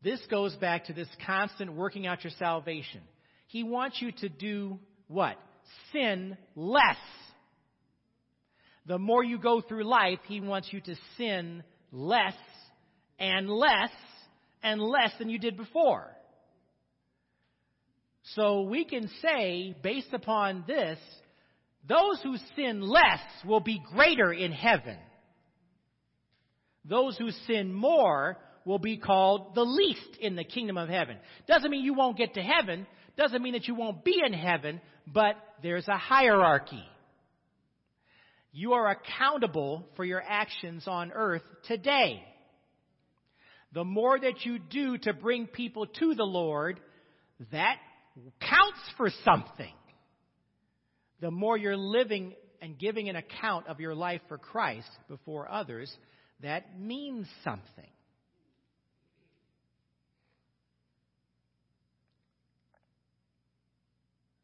This 0.02 0.20
goes 0.28 0.56
back 0.56 0.86
to 0.86 0.92
this 0.92 1.08
constant 1.24 1.74
working 1.74 2.06
out 2.06 2.24
your 2.24 2.32
salvation. 2.38 3.02
He 3.46 3.62
wants 3.62 4.00
you 4.00 4.10
to 4.12 4.28
do 4.28 4.80
what? 5.06 5.36
Sin 5.92 6.36
less. 6.56 6.96
The 8.86 8.98
more 8.98 9.22
you 9.22 9.38
go 9.38 9.60
through 9.60 9.84
life, 9.84 10.18
He 10.26 10.40
wants 10.40 10.72
you 10.72 10.80
to 10.80 10.96
sin 11.16 11.62
less 11.92 12.34
and 13.18 13.48
less 13.48 13.90
and 14.62 14.80
less 14.80 15.12
than 15.18 15.28
you 15.28 15.38
did 15.38 15.56
before. 15.56 16.10
So 18.34 18.62
we 18.62 18.84
can 18.84 19.10
say, 19.20 19.74
based 19.82 20.12
upon 20.12 20.64
this, 20.66 20.98
those 21.88 22.20
who 22.22 22.36
sin 22.56 22.80
less 22.80 23.20
will 23.44 23.60
be 23.60 23.82
greater 23.92 24.32
in 24.32 24.52
heaven. 24.52 24.96
Those 26.84 27.16
who 27.16 27.30
sin 27.46 27.72
more 27.72 28.38
will 28.64 28.78
be 28.78 28.96
called 28.96 29.54
the 29.54 29.64
least 29.64 30.18
in 30.20 30.36
the 30.36 30.44
kingdom 30.44 30.76
of 30.76 30.88
heaven. 30.88 31.16
Doesn't 31.48 31.70
mean 31.70 31.84
you 31.84 31.94
won't 31.94 32.16
get 32.16 32.34
to 32.34 32.42
heaven, 32.42 32.86
doesn't 33.16 33.42
mean 33.42 33.54
that 33.54 33.66
you 33.66 33.74
won't 33.74 34.04
be 34.04 34.20
in 34.24 34.32
heaven, 34.32 34.80
but 35.06 35.36
there's 35.62 35.88
a 35.88 35.98
hierarchy. 35.98 36.82
You 38.52 38.74
are 38.74 38.90
accountable 38.90 39.88
for 39.96 40.04
your 40.04 40.22
actions 40.26 40.84
on 40.86 41.10
earth 41.12 41.42
today. 41.66 42.22
The 43.72 43.84
more 43.84 44.18
that 44.18 44.44
you 44.44 44.58
do 44.58 44.98
to 44.98 45.12
bring 45.14 45.46
people 45.46 45.86
to 45.86 46.14
the 46.14 46.24
Lord, 46.24 46.78
that 47.50 47.78
counts 48.40 48.80
for 48.96 49.10
something. 49.24 49.72
The 51.20 51.30
more 51.30 51.56
you're 51.56 51.76
living 51.76 52.34
and 52.60 52.78
giving 52.78 53.08
an 53.08 53.16
account 53.16 53.66
of 53.66 53.80
your 53.80 53.94
life 53.94 54.20
for 54.28 54.38
Christ 54.38 54.88
before 55.08 55.50
others, 55.50 55.92
that 56.40 56.78
means 56.78 57.26
something. 57.44 57.90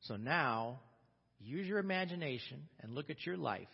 So 0.03 0.17
now, 0.17 0.81
use 1.39 1.67
your 1.67 1.79
imagination 1.79 2.69
and 2.81 2.95
look 2.95 3.11
at 3.11 3.27
your 3.27 3.37
life 3.37 3.69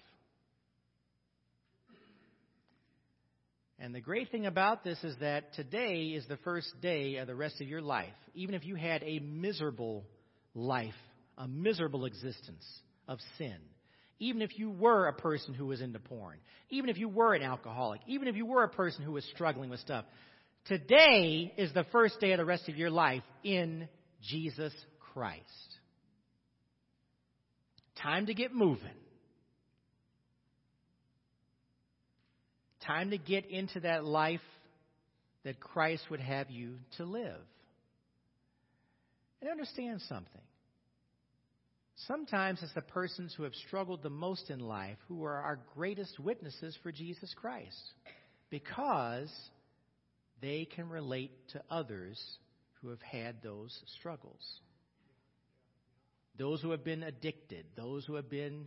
And 3.85 3.95
the 3.95 4.01
great 4.01 4.31
thing 4.31 4.47
about 4.47 4.83
this 4.83 4.97
is 5.05 5.15
that 5.21 5.53
today 5.53 6.05
is 6.17 6.27
the 6.27 6.39
first 6.39 6.69
day 6.81 7.17
of 7.17 7.27
the 7.27 7.35
rest 7.35 7.61
of 7.61 7.69
your 7.69 7.83
life. 7.83 8.15
Even 8.35 8.55
if 8.55 8.65
you 8.65 8.77
had 8.77 9.03
a 9.03 9.19
miserable 9.19 10.07
life, 10.55 10.95
a 11.37 11.47
miserable 11.47 12.07
existence 12.07 12.65
of 13.09 13.19
sin, 13.37 13.59
even 14.21 14.41
if 14.41 14.59
you 14.59 14.71
were 14.71 15.09
a 15.09 15.13
person 15.13 15.53
who 15.53 15.67
was 15.67 15.83
into 15.83 15.99
porn, 15.99 16.39
even 16.71 16.89
if 16.89 16.97
you 16.97 17.11
were 17.11 17.35
an 17.35 17.43
alcoholic, 17.43 18.01
even 18.07 18.27
if 18.27 18.37
you 18.37 18.47
were 18.47 18.63
a 18.63 18.71
person 18.71 19.05
who 19.05 19.13
was 19.13 19.25
struggling 19.35 19.69
with 19.69 19.81
stuff, 19.81 20.07
today 20.65 21.53
is 21.59 21.71
the 21.75 21.85
first 21.93 22.19
day 22.21 22.33
of 22.33 22.39
the 22.39 22.45
rest 22.47 22.71
of 22.71 22.77
your 22.77 22.91
life 22.91 23.23
in 23.43 23.87
Jesus 24.23 24.73
Christ. 25.13 25.43
Time 28.03 28.25
to 28.25 28.33
get 28.33 28.55
moving. 28.55 28.97
Time 32.87 33.11
to 33.11 33.19
get 33.19 33.47
into 33.51 33.81
that 33.81 34.05
life 34.05 34.41
that 35.45 35.61
Christ 35.61 36.03
would 36.11 36.21
have 36.21 36.51
you 36.51 36.77
to 36.97 37.05
live. 37.05 37.41
And 39.41 39.51
understand 39.51 40.01
something. 40.09 40.41
Sometimes 42.07 42.61
it's 42.63 42.75
the 42.75 42.81
persons 42.81 43.35
who 43.37 43.45
have 43.45 43.55
struggled 43.67 44.03
the 44.03 44.11
most 44.11 44.51
in 44.51 44.59
life 44.59 44.99
who 45.09 45.25
are 45.25 45.37
our 45.37 45.59
greatest 45.75 46.19
witnesses 46.19 46.77
for 46.83 46.91
Jesus 46.91 47.33
Christ 47.37 47.93
because 48.51 49.31
they 50.41 50.65
can 50.65 50.89
relate 50.89 51.31
to 51.53 51.63
others 51.71 52.21
who 52.81 52.89
have 52.89 53.01
had 53.01 53.43
those 53.43 53.79
struggles. 53.99 54.43
Those 56.37 56.61
who 56.61 56.73
have 56.73 56.85
been 56.85 57.05
addicted, 57.05 57.65
those 57.77 58.05
who 58.05 58.15
have 58.15 58.29
been 58.29 58.67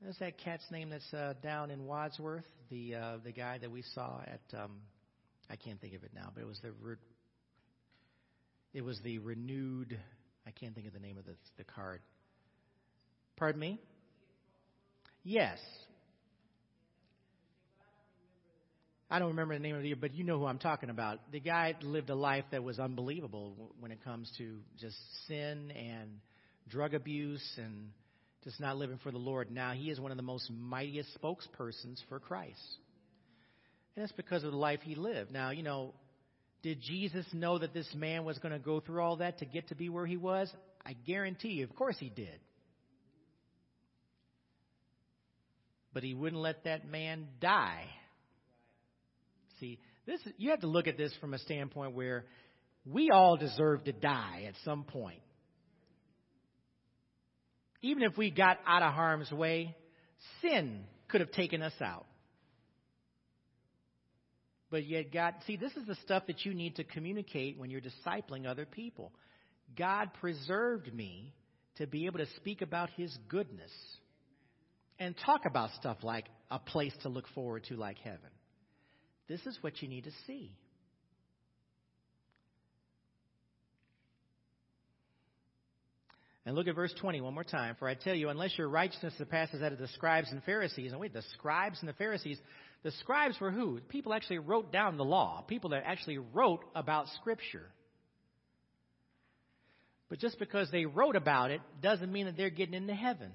What's 0.00 0.18
that 0.20 0.38
cat's 0.38 0.64
name 0.70 0.90
that's 0.90 1.12
uh, 1.12 1.34
down 1.42 1.72
in 1.72 1.84
Wadsworth? 1.84 2.44
The 2.70 2.94
uh, 2.94 3.16
the 3.24 3.32
guy 3.32 3.58
that 3.58 3.70
we 3.70 3.82
saw 3.94 4.20
at 4.20 4.58
um, 4.58 4.76
I 5.50 5.56
can't 5.56 5.80
think 5.80 5.94
of 5.94 6.04
it 6.04 6.12
now, 6.14 6.30
but 6.32 6.40
it 6.40 6.46
was 6.46 6.60
the 6.62 6.70
re- 6.80 6.96
it 8.74 8.82
was 8.82 9.00
the 9.02 9.18
renewed. 9.18 9.98
I 10.46 10.52
can't 10.52 10.72
think 10.72 10.86
of 10.86 10.92
the 10.92 11.00
name 11.00 11.18
of 11.18 11.24
the 11.24 11.34
the 11.56 11.64
card. 11.64 12.00
Pardon 13.36 13.60
me. 13.60 13.80
Yes. 15.24 15.58
I 19.10 19.18
don't 19.18 19.28
remember 19.28 19.54
the 19.54 19.60
name 19.60 19.74
of 19.74 19.82
the, 19.82 19.94
but 19.94 20.14
you 20.14 20.22
know 20.22 20.38
who 20.38 20.44
I'm 20.44 20.58
talking 20.58 20.90
about. 20.90 21.18
The 21.32 21.40
guy 21.40 21.74
lived 21.80 22.10
a 22.10 22.14
life 22.14 22.44
that 22.50 22.62
was 22.62 22.78
unbelievable 22.78 23.72
when 23.80 23.90
it 23.90 24.04
comes 24.04 24.30
to 24.36 24.58
just 24.78 24.96
sin 25.26 25.70
and 25.70 26.20
drug 26.68 26.92
abuse 26.92 27.42
and 27.56 27.88
just 28.44 28.60
not 28.60 28.76
living 28.76 28.98
for 29.02 29.10
the 29.10 29.18
Lord. 29.18 29.50
Now 29.50 29.72
he 29.72 29.90
is 29.90 30.00
one 30.00 30.10
of 30.10 30.16
the 30.16 30.22
most 30.22 30.50
mightiest 30.50 31.10
spokespersons 31.20 32.00
for 32.08 32.20
Christ. 32.20 32.78
And 33.96 34.04
it's 34.04 34.12
because 34.12 34.44
of 34.44 34.52
the 34.52 34.58
life 34.58 34.80
he 34.82 34.94
lived. 34.94 35.32
Now, 35.32 35.50
you 35.50 35.62
know, 35.62 35.92
did 36.62 36.80
Jesus 36.80 37.26
know 37.32 37.58
that 37.58 37.74
this 37.74 37.88
man 37.94 38.24
was 38.24 38.38
going 38.38 38.52
to 38.52 38.58
go 38.58 38.80
through 38.80 39.02
all 39.02 39.16
that 39.16 39.38
to 39.38 39.44
get 39.44 39.68
to 39.68 39.74
be 39.74 39.88
where 39.88 40.06
he 40.06 40.16
was? 40.16 40.50
I 40.84 40.94
guarantee 41.06 41.48
you, 41.48 41.64
of 41.64 41.74
course 41.74 41.96
he 41.98 42.08
did. 42.08 42.38
But 45.92 46.02
he 46.02 46.14
wouldn't 46.14 46.40
let 46.40 46.64
that 46.64 46.88
man 46.88 47.26
die. 47.40 47.86
See, 49.58 49.78
this 50.06 50.20
you 50.36 50.50
have 50.50 50.60
to 50.60 50.68
look 50.68 50.86
at 50.86 50.96
this 50.96 51.12
from 51.20 51.34
a 51.34 51.38
standpoint 51.38 51.94
where 51.94 52.24
we 52.86 53.10
all 53.10 53.36
deserve 53.36 53.84
to 53.84 53.92
die 53.92 54.44
at 54.46 54.54
some 54.64 54.84
point. 54.84 55.20
Even 57.82 58.02
if 58.02 58.16
we 58.16 58.30
got 58.30 58.58
out 58.66 58.82
of 58.82 58.92
harm's 58.92 59.30
way, 59.30 59.76
sin 60.42 60.84
could 61.08 61.20
have 61.20 61.30
taken 61.30 61.62
us 61.62 61.74
out. 61.80 62.06
But 64.70 64.86
yet, 64.86 65.12
God, 65.12 65.34
see, 65.46 65.56
this 65.56 65.72
is 65.72 65.86
the 65.86 65.94
stuff 65.96 66.24
that 66.26 66.44
you 66.44 66.52
need 66.52 66.76
to 66.76 66.84
communicate 66.84 67.58
when 67.58 67.70
you're 67.70 67.80
discipling 67.80 68.46
other 68.46 68.66
people. 68.66 69.12
God 69.76 70.10
preserved 70.20 70.92
me 70.92 71.32
to 71.76 71.86
be 71.86 72.06
able 72.06 72.18
to 72.18 72.26
speak 72.36 72.60
about 72.60 72.90
His 72.90 73.16
goodness 73.28 73.70
and 74.98 75.14
talk 75.24 75.46
about 75.46 75.70
stuff 75.76 75.98
like 76.02 76.26
a 76.50 76.58
place 76.58 76.92
to 77.02 77.08
look 77.08 77.26
forward 77.34 77.64
to, 77.68 77.76
like 77.76 77.98
heaven. 77.98 78.18
This 79.28 79.40
is 79.46 79.56
what 79.60 79.80
you 79.80 79.88
need 79.88 80.04
to 80.04 80.10
see. 80.26 80.52
And 86.48 86.56
look 86.56 86.66
at 86.66 86.74
verse 86.74 86.94
20 86.98 87.20
one 87.20 87.34
more 87.34 87.44
time. 87.44 87.76
For 87.78 87.86
I 87.86 87.92
tell 87.92 88.14
you, 88.14 88.30
unless 88.30 88.56
your 88.56 88.70
righteousness 88.70 89.12
surpasses 89.18 89.60
that 89.60 89.72
of 89.72 89.78
the 89.78 89.88
scribes 89.88 90.32
and 90.32 90.42
Pharisees, 90.44 90.92
and 90.92 91.00
wait, 91.00 91.12
the 91.12 91.20
scribes 91.34 91.78
and 91.80 91.88
the 91.90 91.92
Pharisees, 91.92 92.38
the 92.82 92.90
scribes 92.92 93.38
were 93.38 93.50
who? 93.50 93.80
People 93.90 94.14
actually 94.14 94.38
wrote 94.38 94.72
down 94.72 94.96
the 94.96 95.04
law, 95.04 95.44
people 95.46 95.68
that 95.70 95.82
actually 95.84 96.16
wrote 96.16 96.64
about 96.74 97.04
Scripture. 97.20 97.66
But 100.08 100.20
just 100.20 100.38
because 100.38 100.70
they 100.70 100.86
wrote 100.86 101.16
about 101.16 101.50
it 101.50 101.60
doesn't 101.82 102.10
mean 102.10 102.24
that 102.24 102.38
they're 102.38 102.48
getting 102.48 102.72
into 102.72 102.94
heaven. 102.94 103.30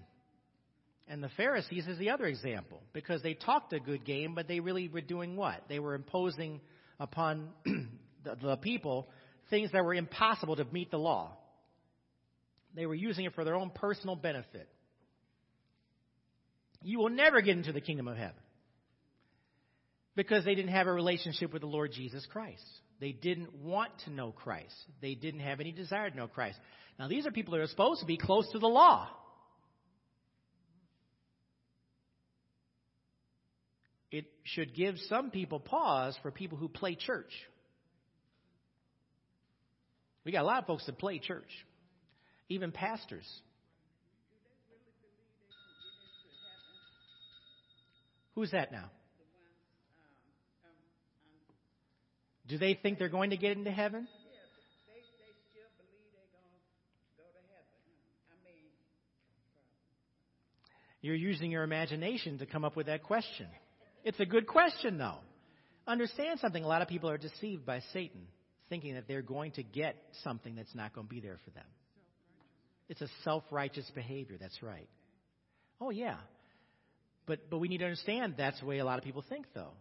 And 1.08 1.24
the 1.24 1.30
Pharisees 1.38 1.86
is 1.86 2.00
the 2.00 2.10
other 2.10 2.26
example 2.26 2.82
because 2.94 3.22
they 3.22 3.36
talked 3.36 3.74
a 3.74 3.80
good 3.80 4.06
game, 4.06 4.34
but 4.34 4.48
they 4.48 4.60
really 4.60 4.88
were 4.88 5.02
doing 5.02 5.36
what? 5.36 5.66
They 5.70 5.78
were 5.78 5.94
imposing 5.94 6.62
upon 7.00 7.50
the, 7.64 8.38
the 8.42 8.58
people 8.58 9.08
things 9.52 9.72
that 9.72 9.86
were 9.86 9.94
impossible 9.94 10.56
to 10.56 10.66
meet 10.66 10.90
the 10.90 10.98
law. 10.98 11.38
They 12.76 12.86
were 12.86 12.96
using 12.96 13.26
it 13.26 13.34
for 13.36 13.44
their 13.44 13.56
own 13.56 13.70
personal 13.70 14.16
benefit. 14.16 14.68
You 16.82 17.00
will 17.00 17.10
never 17.10 17.42
get 17.42 17.56
into 17.56 17.72
the 17.72 17.82
kingdom 17.82 18.08
of 18.08 18.18
heaven 18.18 18.34
because 20.16 20.44
they 20.44 20.56
didn't 20.56 20.72
have 20.72 20.88
a 20.88 20.94
relationship 20.94 21.54
with 21.54 21.62
the 21.62 21.68
Lord 21.68 21.92
Jesus 21.94 22.26
Christ. 22.32 22.64
They 23.00 23.12
didn't 23.12 23.54
want 23.56 23.92
to 24.06 24.12
know 24.12 24.32
Christ. 24.32 24.76
They 25.02 25.16
didn't 25.16 25.42
have 25.42 25.60
any 25.60 25.72
desire 25.72 26.10
to 26.10 26.16
know 26.16 26.28
Christ. 26.28 26.58
Now, 27.00 27.08
these 27.08 27.26
are 27.26 27.32
people 27.32 27.54
that 27.54 27.62
are 27.62 27.68
supposed 27.68 28.02
to 28.02 28.06
be 28.06 28.18
close 28.18 28.50
to 28.52 28.60
the 28.60 28.68
law. 28.68 29.10
It 34.12 34.26
should 34.44 34.76
give 34.76 34.96
some 35.10 35.32
people 35.32 35.60
pause 35.60 36.16
for 36.22 36.30
people 36.30 36.58
who 36.58 36.68
play 36.68 36.96
church. 36.96 37.32
We 40.24 40.32
got 40.32 40.44
a 40.44 40.46
lot 40.46 40.60
of 40.60 40.68
folks 40.68 40.86
that 40.86 41.00
play 41.00 41.20
church 41.20 41.50
even 42.50 42.72
pastors. 42.72 43.28
Who's 48.36 48.52
that 48.52 48.72
now? 48.72 48.90
Do 52.48 52.58
they 52.58 52.74
think 52.74 53.00
they're 53.00 53.10
going 53.10 53.30
to 53.30 53.38
get 53.38 53.58
into 53.58 53.72
heaven? 53.72 54.08
You're 61.02 61.16
using 61.16 61.52
your 61.52 61.64
imagination 61.64 62.38
to 62.40 62.46
come 62.46 62.64
up 62.64 62.78
with 62.78 62.86
that 62.88 63.04
question. 63.04 63.48
It's 64.06 64.20
a 64.22 64.26
good 64.26 64.48
question, 64.48 64.98
though. 64.98 65.18
Understand 65.86 66.40
something. 66.40 66.64
A 66.64 66.68
lot 66.68 66.82
of 66.82 66.88
people 66.88 67.10
are 67.10 67.18
deceived 67.18 67.66
by 67.66 67.82
Satan, 67.92 68.22
thinking 68.70 68.96
that 68.96 69.06
they're 69.06 69.22
going 69.22 69.52
to 69.54 69.64
get 69.64 69.98
something 70.24 70.56
that's 70.56 70.74
not 70.74 70.94
going 70.96 71.08
to 71.08 71.14
be 71.14 71.20
there 71.20 71.38
for 71.44 71.52
them. 71.52 71.66
It's 72.90 73.02
a 73.02 73.08
self 73.24 73.44
righteous 73.52 73.90
behavior. 73.96 74.38
That's 74.40 74.62
right. 74.62 74.90
Oh, 75.80 75.90
yeah. 75.90 76.18
But, 77.26 77.50
but 77.50 77.60
we 77.60 77.68
need 77.68 77.80
to 77.80 77.86
understand 77.86 78.36
that's 78.38 78.60
the 78.60 78.66
way 78.66 78.80
a 78.80 78.86
lot 78.86 78.98
of 78.98 79.06
people 79.06 79.24
think, 79.28 79.46
though. 79.54 79.72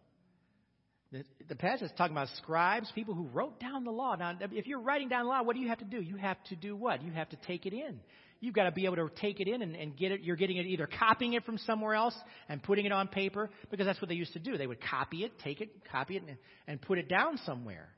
The, 1.10 1.24
the 1.48 1.56
passage 1.56 1.86
is 1.86 1.90
talking 1.98 2.16
about 2.16 2.28
scribes, 2.38 2.90
people 2.94 3.14
who 3.14 3.26
wrote 3.26 3.60
down 3.60 3.84
the 3.84 3.90
law. 3.90 4.14
Now, 4.14 4.34
if 4.40 4.66
you're 4.66 4.80
writing 4.80 5.08
down 5.08 5.24
the 5.24 5.28
law, 5.28 5.42
what 5.42 5.54
do 5.54 5.60
you 5.60 5.68
have 5.68 5.78
to 5.80 5.84
do? 5.84 6.00
You 6.00 6.16
have 6.16 6.42
to 6.44 6.56
do 6.56 6.74
what? 6.74 7.02
You 7.02 7.12
have 7.12 7.28
to 7.30 7.36
take 7.46 7.66
it 7.66 7.74
in. 7.74 8.00
You've 8.40 8.54
got 8.54 8.64
to 8.64 8.72
be 8.72 8.86
able 8.86 8.96
to 8.96 9.08
take 9.20 9.38
it 9.38 9.46
in 9.46 9.62
and, 9.62 9.76
and 9.76 9.96
get 9.96 10.10
it. 10.10 10.22
You're 10.22 10.36
getting 10.36 10.56
it 10.56 10.66
either 10.66 10.88
copying 10.98 11.34
it 11.34 11.44
from 11.44 11.58
somewhere 11.58 11.94
else 11.94 12.14
and 12.48 12.62
putting 12.62 12.86
it 12.86 12.92
on 12.92 13.08
paper, 13.08 13.50
because 13.70 13.86
that's 13.86 14.00
what 14.00 14.08
they 14.08 14.14
used 14.14 14.32
to 14.32 14.38
do. 14.38 14.56
They 14.56 14.66
would 14.66 14.80
copy 14.80 15.18
it, 15.24 15.32
take 15.44 15.60
it, 15.60 15.70
copy 15.90 16.16
it, 16.16 16.22
and, 16.26 16.38
and 16.66 16.80
put 16.80 16.98
it 16.98 17.08
down 17.08 17.38
somewhere. 17.44 17.88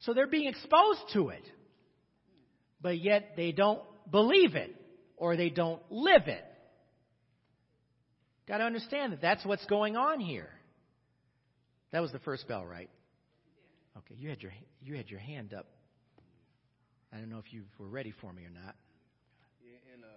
So 0.00 0.14
they're 0.14 0.26
being 0.26 0.48
exposed 0.48 1.00
to 1.12 1.28
it. 1.28 1.42
But 2.80 2.98
yet 2.98 3.32
they 3.36 3.52
don't 3.52 3.80
believe 4.10 4.54
it 4.54 4.74
or 5.16 5.36
they 5.36 5.50
don't 5.50 5.80
live 5.90 6.28
it. 6.28 6.44
Got 8.46 8.58
to 8.58 8.64
understand 8.64 9.12
that 9.12 9.20
that's 9.20 9.44
what's 9.44 9.64
going 9.66 9.96
on 9.96 10.20
here. 10.20 10.48
That 11.90 12.00
was 12.00 12.12
the 12.12 12.20
first 12.20 12.46
bell, 12.46 12.64
right? 12.64 12.90
Okay, 13.98 14.14
you 14.14 14.28
had 14.28 14.42
your 14.42 14.52
you 14.82 14.94
had 14.94 15.10
your 15.10 15.18
hand 15.18 15.54
up. 15.54 15.66
I 17.10 17.18
don't 17.18 17.30
know 17.30 17.40
if 17.40 17.50
you 17.50 17.64
were 17.80 17.88
ready 17.88 18.12
for 18.20 18.30
me 18.30 18.44
or 18.44 18.52
not. 18.52 18.76
Yeah, 19.64 19.94
In 19.96 20.04
uh, 20.04 20.12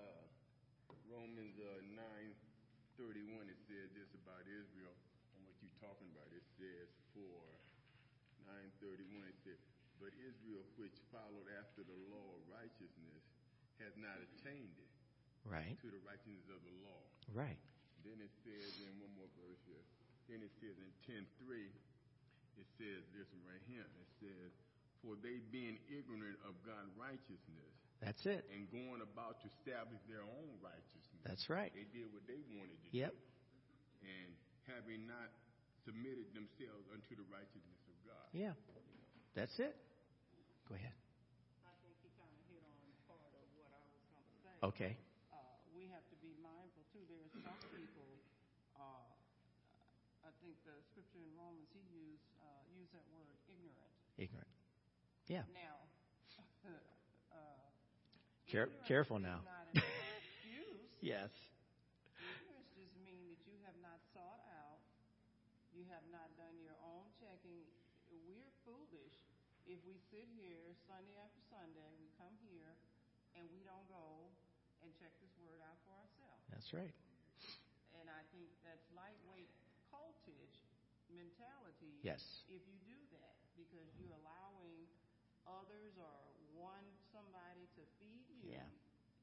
Romans 1.07 1.55
uh, 1.57 1.79
nine 1.95 2.35
thirty 2.99 3.23
one, 3.33 3.47
it 3.47 3.57
says 3.65 3.89
this 3.95 4.11
about 4.19 4.43
Israel 4.45 4.93
and 5.33 5.41
what 5.47 5.55
you're 5.63 5.79
talking 5.79 6.11
about. 6.11 6.27
It 6.35 6.43
says 6.59 6.91
for 7.15 7.39
nine 8.45 8.69
thirty 8.83 9.07
one, 9.15 9.25
it 9.25 9.39
says, 9.41 9.57
"But 9.97 10.11
Israel, 10.19 10.67
which 10.75 10.93
followed 11.09 11.47
after 11.57 11.81
the 11.87 11.97
law 12.11 12.35
of 12.35 12.41
righteousness, 12.51 13.18
has 13.83 13.95
not 13.99 14.19
attained 14.19 14.75
it 14.79 14.91
right. 15.47 15.75
to 15.79 15.87
the 15.89 16.01
righteousness 16.03 16.47
of 16.51 16.59
the 16.63 16.73
law. 16.83 17.03
Right. 17.31 17.59
Then 18.03 18.19
it 18.19 18.31
says 18.43 18.79
in 18.83 18.91
one 18.99 19.11
more 19.15 19.31
verse 19.39 19.59
here. 19.67 19.83
Then 20.31 20.45
it 20.45 20.53
says 20.61 20.77
in 20.77 20.91
10.3, 21.09 21.25
it 22.59 22.67
says 22.77 23.01
this 23.15 23.27
right 23.47 23.63
here. 23.65 23.87
It 23.87 24.11
says, 24.21 24.49
For 25.01 25.17
they 25.19 25.41
being 25.49 25.79
ignorant 25.89 26.37
of 26.45 26.53
God's 26.63 26.91
righteousness. 26.99 27.73
That's 27.99 28.23
it. 28.23 28.47
And 28.53 28.69
going 28.71 29.03
about 29.03 29.43
to 29.43 29.51
establish 29.59 29.99
their 30.07 30.23
own 30.23 30.51
righteousness. 30.63 31.19
That's 31.27 31.51
right. 31.51 31.71
They 31.75 31.87
did 31.91 32.07
what 32.15 32.23
they 32.29 32.39
wanted 32.55 32.79
to 32.79 32.89
yep. 32.95 33.11
do. 33.11 34.07
And 34.07 34.29
having 34.71 35.03
not 35.03 35.33
submitted 35.83 36.31
themselves 36.31 36.87
unto 36.93 37.17
the 37.19 37.27
righteousness 37.27 37.83
of 37.89 37.97
God. 38.07 38.27
Yeah. 38.31 38.55
That's 39.35 39.57
it. 39.59 39.75
Go 40.67 40.75
ahead. 40.75 40.95
Okay. 44.59 44.99
Uh, 45.31 45.39
we 45.71 45.87
have 45.87 46.03
to 46.11 46.17
be 46.19 46.35
mindful 46.43 46.83
too. 46.91 46.99
There 47.07 47.23
are 47.23 47.31
some 47.39 47.55
people. 47.71 48.11
Uh, 48.75 49.07
I 50.27 50.31
think 50.43 50.59
the 50.67 50.75
scripture 50.91 51.23
in 51.23 51.31
Romans 51.39 51.71
he 51.71 51.79
used 51.95 52.27
uh, 52.43 52.67
used 52.75 52.91
that 52.91 53.07
word 53.07 53.31
ignorant. 53.47 53.93
Ignorant. 54.19 54.51
Yeah. 55.31 55.47
Now. 55.55 55.79
Care- 58.49 58.73
careful 58.89 59.21
now. 59.21 59.45
yes. 61.05 61.29
Ignorance 62.17 62.69
just 62.73 62.97
means 62.97 63.29
that 63.29 63.45
you 63.45 63.61
have 63.61 63.77
not 63.77 64.01
sought 64.09 64.41
out. 64.57 64.81
You 65.69 65.85
have 65.93 66.01
not 66.09 66.33
done 66.33 66.57
your 66.57 66.73
own 66.81 67.05
checking. 67.21 67.61
We're 68.09 68.49
foolish 68.65 69.21
if 69.69 69.77
we 69.85 70.01
sit 70.09 70.25
here 70.33 70.73
Sunday 70.89 71.13
after 71.21 71.39
Sunday. 71.45 71.93
We 72.01 72.09
come 72.17 72.33
here 72.41 72.73
and 73.37 73.45
we 73.53 73.61
don't 73.61 73.85
go 73.85 74.33
and 74.81 74.89
check 74.97 75.13
this 75.21 75.29
word 75.37 75.61
out 75.61 75.77
for 75.85 75.93
ourselves. 75.93 76.48
That's 76.59 76.75
right. 76.75 76.91
And 77.95 78.11
I 78.11 78.19
think 78.35 78.51
that's 78.67 78.83
lightweight 78.91 79.47
cultage 79.87 80.59
mentality. 81.07 82.03
Yes. 82.03 82.43
If 82.51 82.59
you 82.67 82.75
do 82.83 82.99
that, 83.15 83.39
because 83.55 83.87
you're 83.95 84.11
allowing 84.19 84.83
others 85.47 85.95
or 85.95 86.11
one 86.51 86.83
somebody 87.15 87.63
to 87.79 87.81
feed 88.03 88.27
you, 88.27 88.59
yeah. 88.59 88.67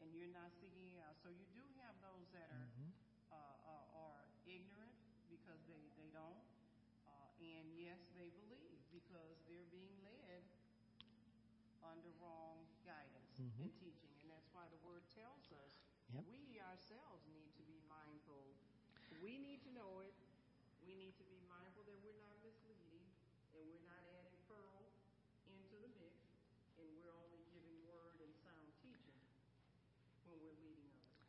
and 0.01 0.09
you're 0.16 0.32
not 0.32 0.49
seeking 0.64 0.97
out. 1.05 1.12
So 1.20 1.28
you 1.28 1.45
do 1.53 1.61
have 1.84 1.93
those 2.01 2.24
that 2.32 2.49
are 2.57 2.68
mm-hmm. 2.72 2.89
uh, 3.28 3.37
uh, 3.68 4.01
are 4.09 4.24
ignorant 4.49 4.97
because 5.28 5.61
they 5.68 5.93
they 6.01 6.09
don't, 6.16 6.41
uh, 7.05 7.28
and 7.37 7.68
yes, 7.76 8.01
they 8.16 8.32
believe 8.32 8.80
because 8.97 9.45
they're 9.45 9.68
being 9.68 9.93
led 10.09 10.41
under 11.84 12.09
wrong 12.16 12.64
guidance 12.89 13.37
mm-hmm. 13.37 13.68
and 13.68 13.76
teaching 13.76 14.16
why 14.57 14.64
the 14.72 14.80
word 14.89 15.05
tells 15.12 15.53
us 15.61 15.84
yep. 16.16 16.24
we 16.32 16.57
ourselves 16.64 17.20
need 17.28 17.53
to 17.61 17.64
be 17.68 17.76
mindful. 17.93 18.57
We 19.27 19.43
need 19.43 19.59
to 19.66 19.74
know 19.74 20.07
it. 20.07 20.14
We 20.87 20.95
need 20.95 21.18
to 21.18 21.27
be 21.27 21.35
mindful 21.51 21.83
that 21.83 21.99
we're 21.99 22.14
not 22.22 22.31
misleading 22.47 23.03
and 23.59 23.66
we're 23.66 23.83
not 23.83 23.99
adding 23.99 24.39
pearl 24.47 24.87
into 25.51 25.83
the 25.83 25.91
mix 25.99 26.14
and 26.79 26.87
we're 26.95 27.11
only 27.11 27.43
giving 27.51 27.74
word 27.91 28.22
and 28.22 28.31
sound 28.47 28.70
teaching 28.87 29.18
when 30.31 30.39
we're 30.39 30.55
leading 30.62 30.87
others. 30.95 31.27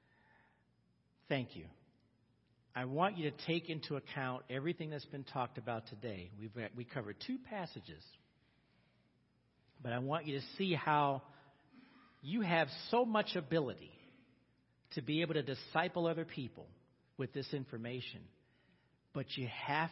Thank 1.26 1.58
you. 1.58 1.66
I 2.78 2.86
want 2.86 3.18
you 3.18 3.34
to 3.34 3.38
take 3.50 3.66
into 3.66 3.98
account 3.98 4.46
everything 4.46 4.94
that's 4.94 5.10
been 5.10 5.26
talked 5.26 5.58
about 5.58 5.90
today. 5.90 6.30
We've 6.38 6.54
we 6.78 6.86
covered 6.86 7.18
two 7.26 7.42
passages, 7.50 8.06
but 9.82 9.90
I 9.90 9.98
want 9.98 10.28
you 10.28 10.38
to 10.38 10.46
see 10.60 10.76
how 10.78 11.24
you 12.22 12.42
have 12.42 12.68
so 12.92 13.06
much 13.06 13.36
ability 13.36 13.90
to 14.94 15.02
be 15.02 15.24
able 15.24 15.34
to 15.34 15.42
disciple 15.42 16.06
other 16.06 16.26
people 16.26 16.68
with 17.18 17.34
this 17.34 17.54
information. 17.54 18.22
But 19.14 19.26
you 19.36 19.48
have 19.66 19.92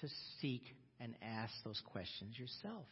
to 0.00 0.08
seek 0.40 0.62
and 1.00 1.14
ask 1.22 1.52
those 1.64 1.80
questions 1.92 2.38
yourself 2.38 2.86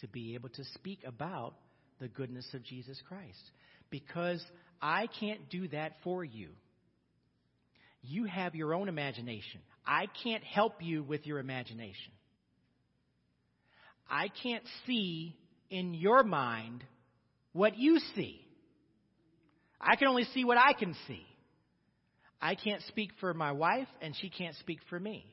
to 0.00 0.08
be 0.08 0.34
able 0.34 0.48
to 0.50 0.64
speak 0.74 1.00
about 1.06 1.54
the 2.00 2.08
goodness 2.08 2.46
of 2.54 2.62
Jesus 2.64 3.00
Christ. 3.08 3.50
Because 3.90 4.44
I 4.82 5.08
can't 5.20 5.48
do 5.50 5.68
that 5.68 5.92
for 6.02 6.24
you. 6.24 6.48
You 8.02 8.24
have 8.24 8.54
your 8.54 8.74
own 8.74 8.88
imagination. 8.88 9.60
I 9.86 10.06
can't 10.22 10.44
help 10.44 10.82
you 10.82 11.02
with 11.02 11.26
your 11.26 11.38
imagination. 11.38 12.12
I 14.10 14.28
can't 14.42 14.64
see 14.86 15.36
in 15.70 15.94
your 15.94 16.22
mind 16.22 16.84
what 17.52 17.78
you 17.78 17.98
see. 18.14 18.40
I 19.80 19.96
can 19.96 20.08
only 20.08 20.24
see 20.34 20.44
what 20.44 20.58
I 20.58 20.72
can 20.72 20.94
see. 21.06 21.24
I 22.40 22.54
can't 22.54 22.82
speak 22.88 23.10
for 23.20 23.32
my 23.34 23.52
wife, 23.52 23.88
and 24.00 24.14
she 24.20 24.28
can't 24.28 24.56
speak 24.56 24.80
for 24.90 24.98
me. 24.98 25.24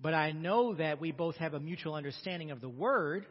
But 0.00 0.14
I 0.14 0.32
know 0.32 0.74
that 0.74 1.00
we 1.00 1.12
both 1.12 1.36
have 1.36 1.54
a 1.54 1.60
mutual 1.60 1.94
understanding 1.94 2.50
of 2.50 2.60
the 2.60 2.68
Word, 2.68 3.26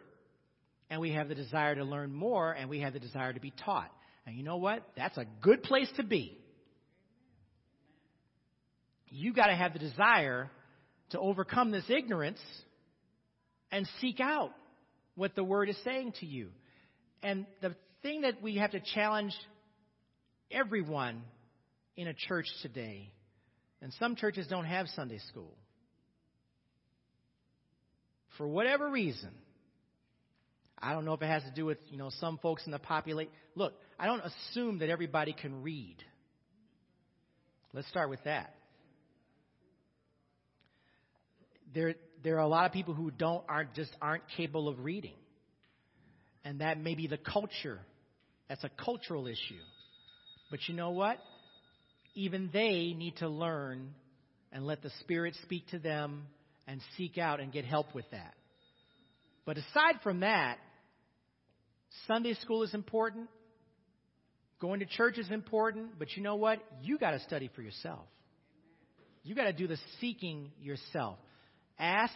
and 0.90 1.02
we 1.02 1.14
have 1.14 1.30
the 1.30 1.36
desire 1.36 1.76
to 1.76 1.84
learn 1.84 2.14
more, 2.14 2.52
and 2.52 2.70
we 2.70 2.82
have 2.82 2.94
the 2.94 3.00
desire 3.00 3.34
to 3.34 3.40
be 3.40 3.52
taught. 3.66 3.92
And 4.26 4.36
you 4.38 4.44
know 4.44 4.58
what? 4.58 4.84
That's 4.96 5.18
a 5.18 5.26
good 5.42 5.64
place 5.64 5.90
to 5.98 6.04
be. 6.04 6.38
You 9.08 9.34
got 9.34 9.48
to 9.48 9.56
have 9.56 9.74
the 9.74 9.80
desire 9.80 10.52
to 11.12 11.20
overcome 11.20 11.72
this 11.72 11.90
ignorance 11.90 12.40
and 13.72 13.88
seek 14.00 14.20
out 14.20 14.52
what 15.16 15.36
the 15.36 15.44
Word 15.44 15.70
is 15.70 15.78
saying 15.84 16.14
to 16.20 16.28
you. 16.28 16.50
And 17.24 17.48
the 17.62 17.76
thing 18.04 18.22
that 18.22 18.42
we 18.42 18.58
have 18.58 18.72
to 18.72 18.80
challenge 18.94 19.34
everyone 20.52 21.24
in 21.96 22.08
a 22.08 22.14
church 22.14 22.48
today, 22.62 23.12
and 23.82 23.94
some 24.00 24.16
churches 24.16 24.48
don't 24.48 24.66
have 24.66 24.88
Sunday 24.90 25.20
school. 25.30 25.58
For 28.38 28.48
whatever 28.48 28.90
reason, 28.90 29.32
I 30.82 30.94
don't 30.94 31.04
know 31.04 31.14
if 31.14 31.22
it 31.22 31.28
has 31.28 31.44
to 31.44 31.52
do 31.52 31.66
with, 31.66 31.78
you 31.90 31.98
know, 31.98 32.10
some 32.20 32.38
folks 32.38 32.66
in 32.66 32.72
the 32.72 32.80
population. 32.80 33.32
Look, 33.56 33.74
I 34.00 34.06
don't 34.06 34.22
assume 34.24 34.80
that 34.80 34.90
everybody 34.90 35.34
can 35.34 35.62
read. 35.62 35.98
Let's 37.74 37.88
start 37.90 38.10
with 38.10 38.24
that. 38.24 38.56
There, 41.74 41.96
there 42.24 42.38
are 42.38 42.42
a 42.42 42.48
lot 42.48 42.66
of 42.66 42.72
people 42.72 42.94
who 42.94 43.12
don't 43.12 43.44
aren't 43.48 43.74
just 43.74 43.92
aren't 44.02 44.24
capable 44.36 44.70
of 44.70 44.80
reading. 44.84 45.16
And 46.44 46.62
that 46.62 46.80
may 46.80 46.96
be 46.96 47.08
the 47.08 47.18
culture. 47.18 47.80
That's 48.48 48.64
a 48.64 48.70
cultural 48.70 49.28
issue. 49.28 49.62
But 50.50 50.62
you 50.68 50.74
know 50.74 50.92
what? 50.92 51.20
Even 52.20 52.50
they 52.52 52.94
need 52.98 53.16
to 53.20 53.30
learn 53.30 53.94
and 54.52 54.66
let 54.66 54.82
the 54.82 54.90
Spirit 55.00 55.36
speak 55.44 55.66
to 55.70 55.80
them 55.80 56.24
and 56.68 56.82
seek 56.98 57.18
out 57.18 57.40
and 57.40 57.50
get 57.50 57.64
help 57.64 57.96
with 57.96 58.04
that. 58.12 58.34
But 59.46 59.58
aside 59.58 60.02
from 60.04 60.20
that, 60.20 60.58
Sunday 62.08 62.34
school 62.34 62.64
is 62.64 62.74
important. 62.74 63.30
Going 64.60 64.82
to 64.82 64.86
church 64.86 65.18
is 65.18 65.32
important. 65.32 65.98
But 65.98 66.10
you 66.18 66.22
know 66.22 66.36
what? 66.36 66.60
You 66.82 66.98
got 66.98 67.12
to 67.12 67.22
study 67.22 67.50
for 67.56 67.62
yourself. 67.62 68.06
You 69.24 69.34
got 69.34 69.46
to 69.46 69.54
do 69.54 69.68
the 69.68 69.78
seeking 70.02 70.52
yourself. 70.62 71.20
Ask, 71.80 72.14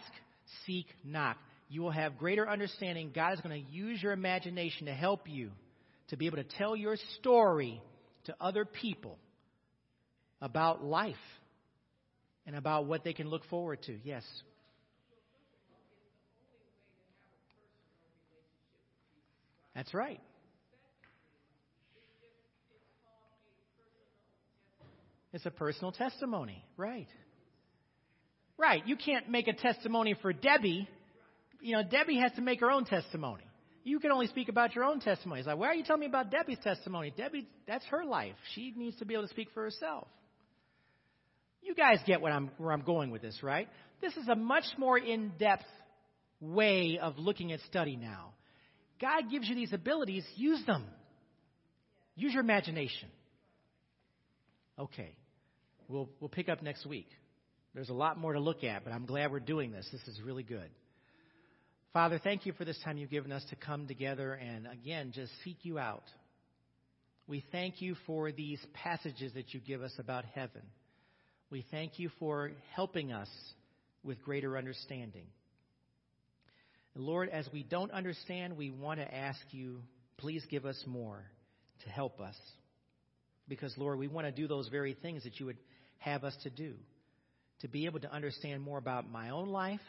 seek, 0.66 0.86
knock. 1.02 1.38
You 1.70 1.80
will 1.80 1.92
have 1.92 2.18
greater 2.18 2.46
understanding. 2.46 3.10
God 3.14 3.32
is 3.32 3.40
going 3.40 3.64
to 3.64 3.70
use 3.72 4.02
your 4.02 4.12
imagination 4.12 4.84
to 4.84 4.92
help 4.92 5.30
you 5.30 5.50
to 6.08 6.18
be 6.18 6.26
able 6.26 6.36
to 6.36 6.44
tell 6.44 6.76
your 6.76 6.96
story 7.18 7.80
to 8.24 8.34
other 8.38 8.66
people 8.66 9.18
about 10.44 10.84
life 10.84 11.16
and 12.46 12.54
about 12.54 12.84
what 12.84 13.02
they 13.02 13.14
can 13.14 13.28
look 13.28 13.46
forward 13.46 13.82
to. 13.84 13.98
Yes. 14.04 14.22
That's 19.74 19.92
right. 19.94 20.20
It's 25.32 25.46
a 25.46 25.50
personal 25.50 25.92
testimony, 25.92 26.62
right? 26.76 27.08
Right. 28.58 28.86
You 28.86 28.96
can't 28.96 29.30
make 29.30 29.48
a 29.48 29.54
testimony 29.54 30.14
for 30.20 30.34
Debbie. 30.34 30.86
You 31.62 31.72
know, 31.72 31.82
Debbie 31.82 32.18
has 32.18 32.32
to 32.32 32.42
make 32.42 32.60
her 32.60 32.70
own 32.70 32.84
testimony. 32.84 33.44
You 33.82 33.98
can 33.98 34.12
only 34.12 34.26
speak 34.26 34.50
about 34.50 34.74
your 34.74 34.84
own 34.84 35.00
testimony. 35.00 35.40
It's 35.40 35.46
like, 35.46 35.58
why 35.58 35.68
are 35.68 35.74
you 35.74 35.84
telling 35.84 36.00
me 36.00 36.06
about 36.06 36.30
Debbie's 36.30 36.58
testimony? 36.62 37.12
Debbie, 37.16 37.48
that's 37.66 37.84
her 37.86 38.04
life. 38.04 38.34
She 38.54 38.74
needs 38.76 38.98
to 38.98 39.06
be 39.06 39.14
able 39.14 39.24
to 39.24 39.30
speak 39.30 39.48
for 39.54 39.62
herself. 39.62 40.06
You 41.64 41.74
guys 41.74 41.98
get 42.06 42.20
what 42.20 42.30
I'm, 42.30 42.50
where 42.58 42.72
I'm 42.72 42.82
going 42.82 43.10
with 43.10 43.22
this, 43.22 43.42
right? 43.42 43.68
This 44.00 44.14
is 44.16 44.28
a 44.28 44.34
much 44.34 44.64
more 44.76 44.98
in 44.98 45.32
depth 45.38 45.64
way 46.40 46.98
of 47.00 47.18
looking 47.18 47.52
at 47.52 47.60
study 47.60 47.96
now. 47.96 48.34
God 49.00 49.30
gives 49.30 49.48
you 49.48 49.54
these 49.54 49.72
abilities, 49.72 50.24
use 50.36 50.64
them. 50.66 50.84
Use 52.16 52.34
your 52.34 52.42
imagination. 52.42 53.08
Okay. 54.78 55.16
We'll, 55.88 56.08
we'll 56.20 56.28
pick 56.28 56.48
up 56.48 56.62
next 56.62 56.86
week. 56.86 57.08
There's 57.74 57.88
a 57.88 57.94
lot 57.94 58.18
more 58.18 58.34
to 58.34 58.40
look 58.40 58.62
at, 58.62 58.84
but 58.84 58.92
I'm 58.92 59.06
glad 59.06 59.32
we're 59.32 59.40
doing 59.40 59.72
this. 59.72 59.88
This 59.90 60.06
is 60.06 60.20
really 60.22 60.44
good. 60.44 60.70
Father, 61.92 62.20
thank 62.22 62.44
you 62.44 62.52
for 62.52 62.64
this 62.64 62.78
time 62.84 62.98
you've 62.98 63.10
given 63.10 63.32
us 63.32 63.44
to 63.50 63.56
come 63.56 63.86
together 63.86 64.34
and 64.34 64.66
again 64.66 65.12
just 65.14 65.32
seek 65.44 65.58
you 65.62 65.78
out. 65.78 66.04
We 67.26 67.42
thank 67.52 67.80
you 67.80 67.96
for 68.06 68.32
these 68.32 68.60
passages 68.74 69.32
that 69.34 69.54
you 69.54 69.60
give 69.60 69.80
us 69.80 69.92
about 69.98 70.24
heaven. 70.34 70.62
We 71.50 71.64
thank 71.70 71.98
you 71.98 72.10
for 72.18 72.52
helping 72.74 73.12
us 73.12 73.28
with 74.02 74.22
greater 74.22 74.56
understanding. 74.56 75.26
Lord, 76.96 77.28
as 77.28 77.48
we 77.52 77.64
don't 77.64 77.90
understand, 77.90 78.56
we 78.56 78.70
want 78.70 79.00
to 79.00 79.14
ask 79.14 79.40
you, 79.50 79.80
please 80.18 80.44
give 80.48 80.64
us 80.64 80.82
more 80.86 81.24
to 81.84 81.88
help 81.88 82.20
us. 82.20 82.36
Because, 83.48 83.74
Lord, 83.76 83.98
we 83.98 84.08
want 84.08 84.26
to 84.26 84.32
do 84.32 84.46
those 84.46 84.68
very 84.68 84.94
things 84.94 85.24
that 85.24 85.40
you 85.40 85.46
would 85.46 85.58
have 85.98 86.24
us 86.24 86.36
to 86.44 86.50
do. 86.50 86.74
To 87.60 87.68
be 87.68 87.86
able 87.86 88.00
to 88.00 88.12
understand 88.12 88.62
more 88.62 88.78
about 88.78 89.10
my 89.10 89.30
own 89.30 89.48
life, 89.48 89.80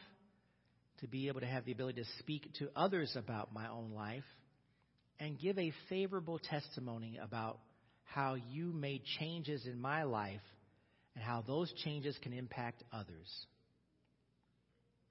to 1.01 1.07
be 1.07 1.27
able 1.27 1.41
to 1.41 1.45
have 1.45 1.65
the 1.65 1.71
ability 1.71 2.01
to 2.01 2.09
speak 2.19 2.51
to 2.59 2.69
others 2.75 3.15
about 3.15 3.53
my 3.53 3.67
own 3.69 3.91
life, 3.91 4.23
and 5.19 5.39
give 5.39 5.57
a 5.57 5.73
favorable 5.89 6.39
testimony 6.39 7.19
about 7.21 7.59
how 8.03 8.35
you 8.35 8.71
made 8.73 9.01
changes 9.19 9.65
in 9.65 9.79
my 9.79 10.03
life 10.03 10.41
and 11.15 11.23
how 11.23 11.43
those 11.45 11.71
changes 11.83 12.17
can 12.21 12.33
impact 12.33 12.83
others. 12.91 13.45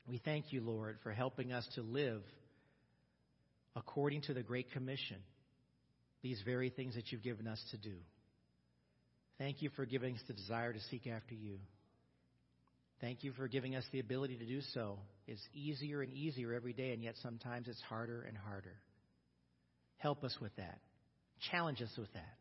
We 0.07 0.19
thank 0.19 0.53
you, 0.53 0.61
Lord, 0.61 0.99
for 1.03 1.13
helping 1.13 1.53
us 1.53 1.67
to 1.77 1.83
live 1.83 2.23
according 3.75 4.23
to 4.23 4.35
the 4.35 4.43
Great 4.43 4.71
Commission, 4.71 5.17
these 6.23 6.41
very 6.45 6.71
things 6.71 6.95
that 6.95 7.11
you've 7.11 7.23
given 7.23 7.47
us 7.47 7.63
to 7.71 7.79
do. 7.79 7.97
Thank 9.39 9.63
you 9.63 9.71
for 9.75 9.87
giving 9.87 10.15
us 10.15 10.21
the 10.29 10.35
desire 10.35 10.73
to 10.73 10.81
seek 10.91 11.07
after 11.07 11.35
you. 11.35 11.59
Thank 13.01 13.25
you 13.25 13.33
for 13.33 13.49
giving 13.49 13.75
us 13.75 13.85
the 13.93 13.99
ability 13.99 14.37
to 14.37 14.47
do 14.47 14.61
so. 14.73 14.99
It's 15.27 15.43
easier 15.53 16.03
and 16.03 16.13
easier 16.13 16.53
every 16.53 16.73
day, 16.73 16.93
and 16.93 17.03
yet 17.03 17.15
sometimes 17.23 17.67
it's 17.67 17.81
harder 17.83 18.23
and 18.23 18.37
harder. 18.37 18.77
Help 19.97 20.23
us 20.23 20.37
with 20.41 20.55
that. 20.57 20.79
Challenge 21.51 21.83
us 21.83 21.91
with 21.99 22.13
that. 22.13 22.37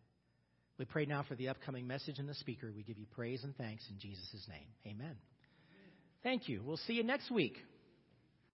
We 0.79 0.85
pray 0.85 1.05
now 1.05 1.23
for 1.27 1.35
the 1.35 1.49
upcoming 1.49 1.85
message 1.85 2.19
and 2.19 2.27
the 2.27 2.33
speaker. 2.33 2.71
We 2.75 2.83
give 2.83 2.97
you 2.97 3.05
praise 3.15 3.43
and 3.43 3.55
thanks 3.55 3.83
in 3.89 3.99
Jesus' 3.99 4.47
name. 4.49 4.67
Amen. 4.87 5.15
Thank 6.23 6.49
you. 6.49 6.63
We'll 6.63 6.77
see 6.77 6.93
you 6.93 7.03
next 7.03 7.29
week. 7.29 7.57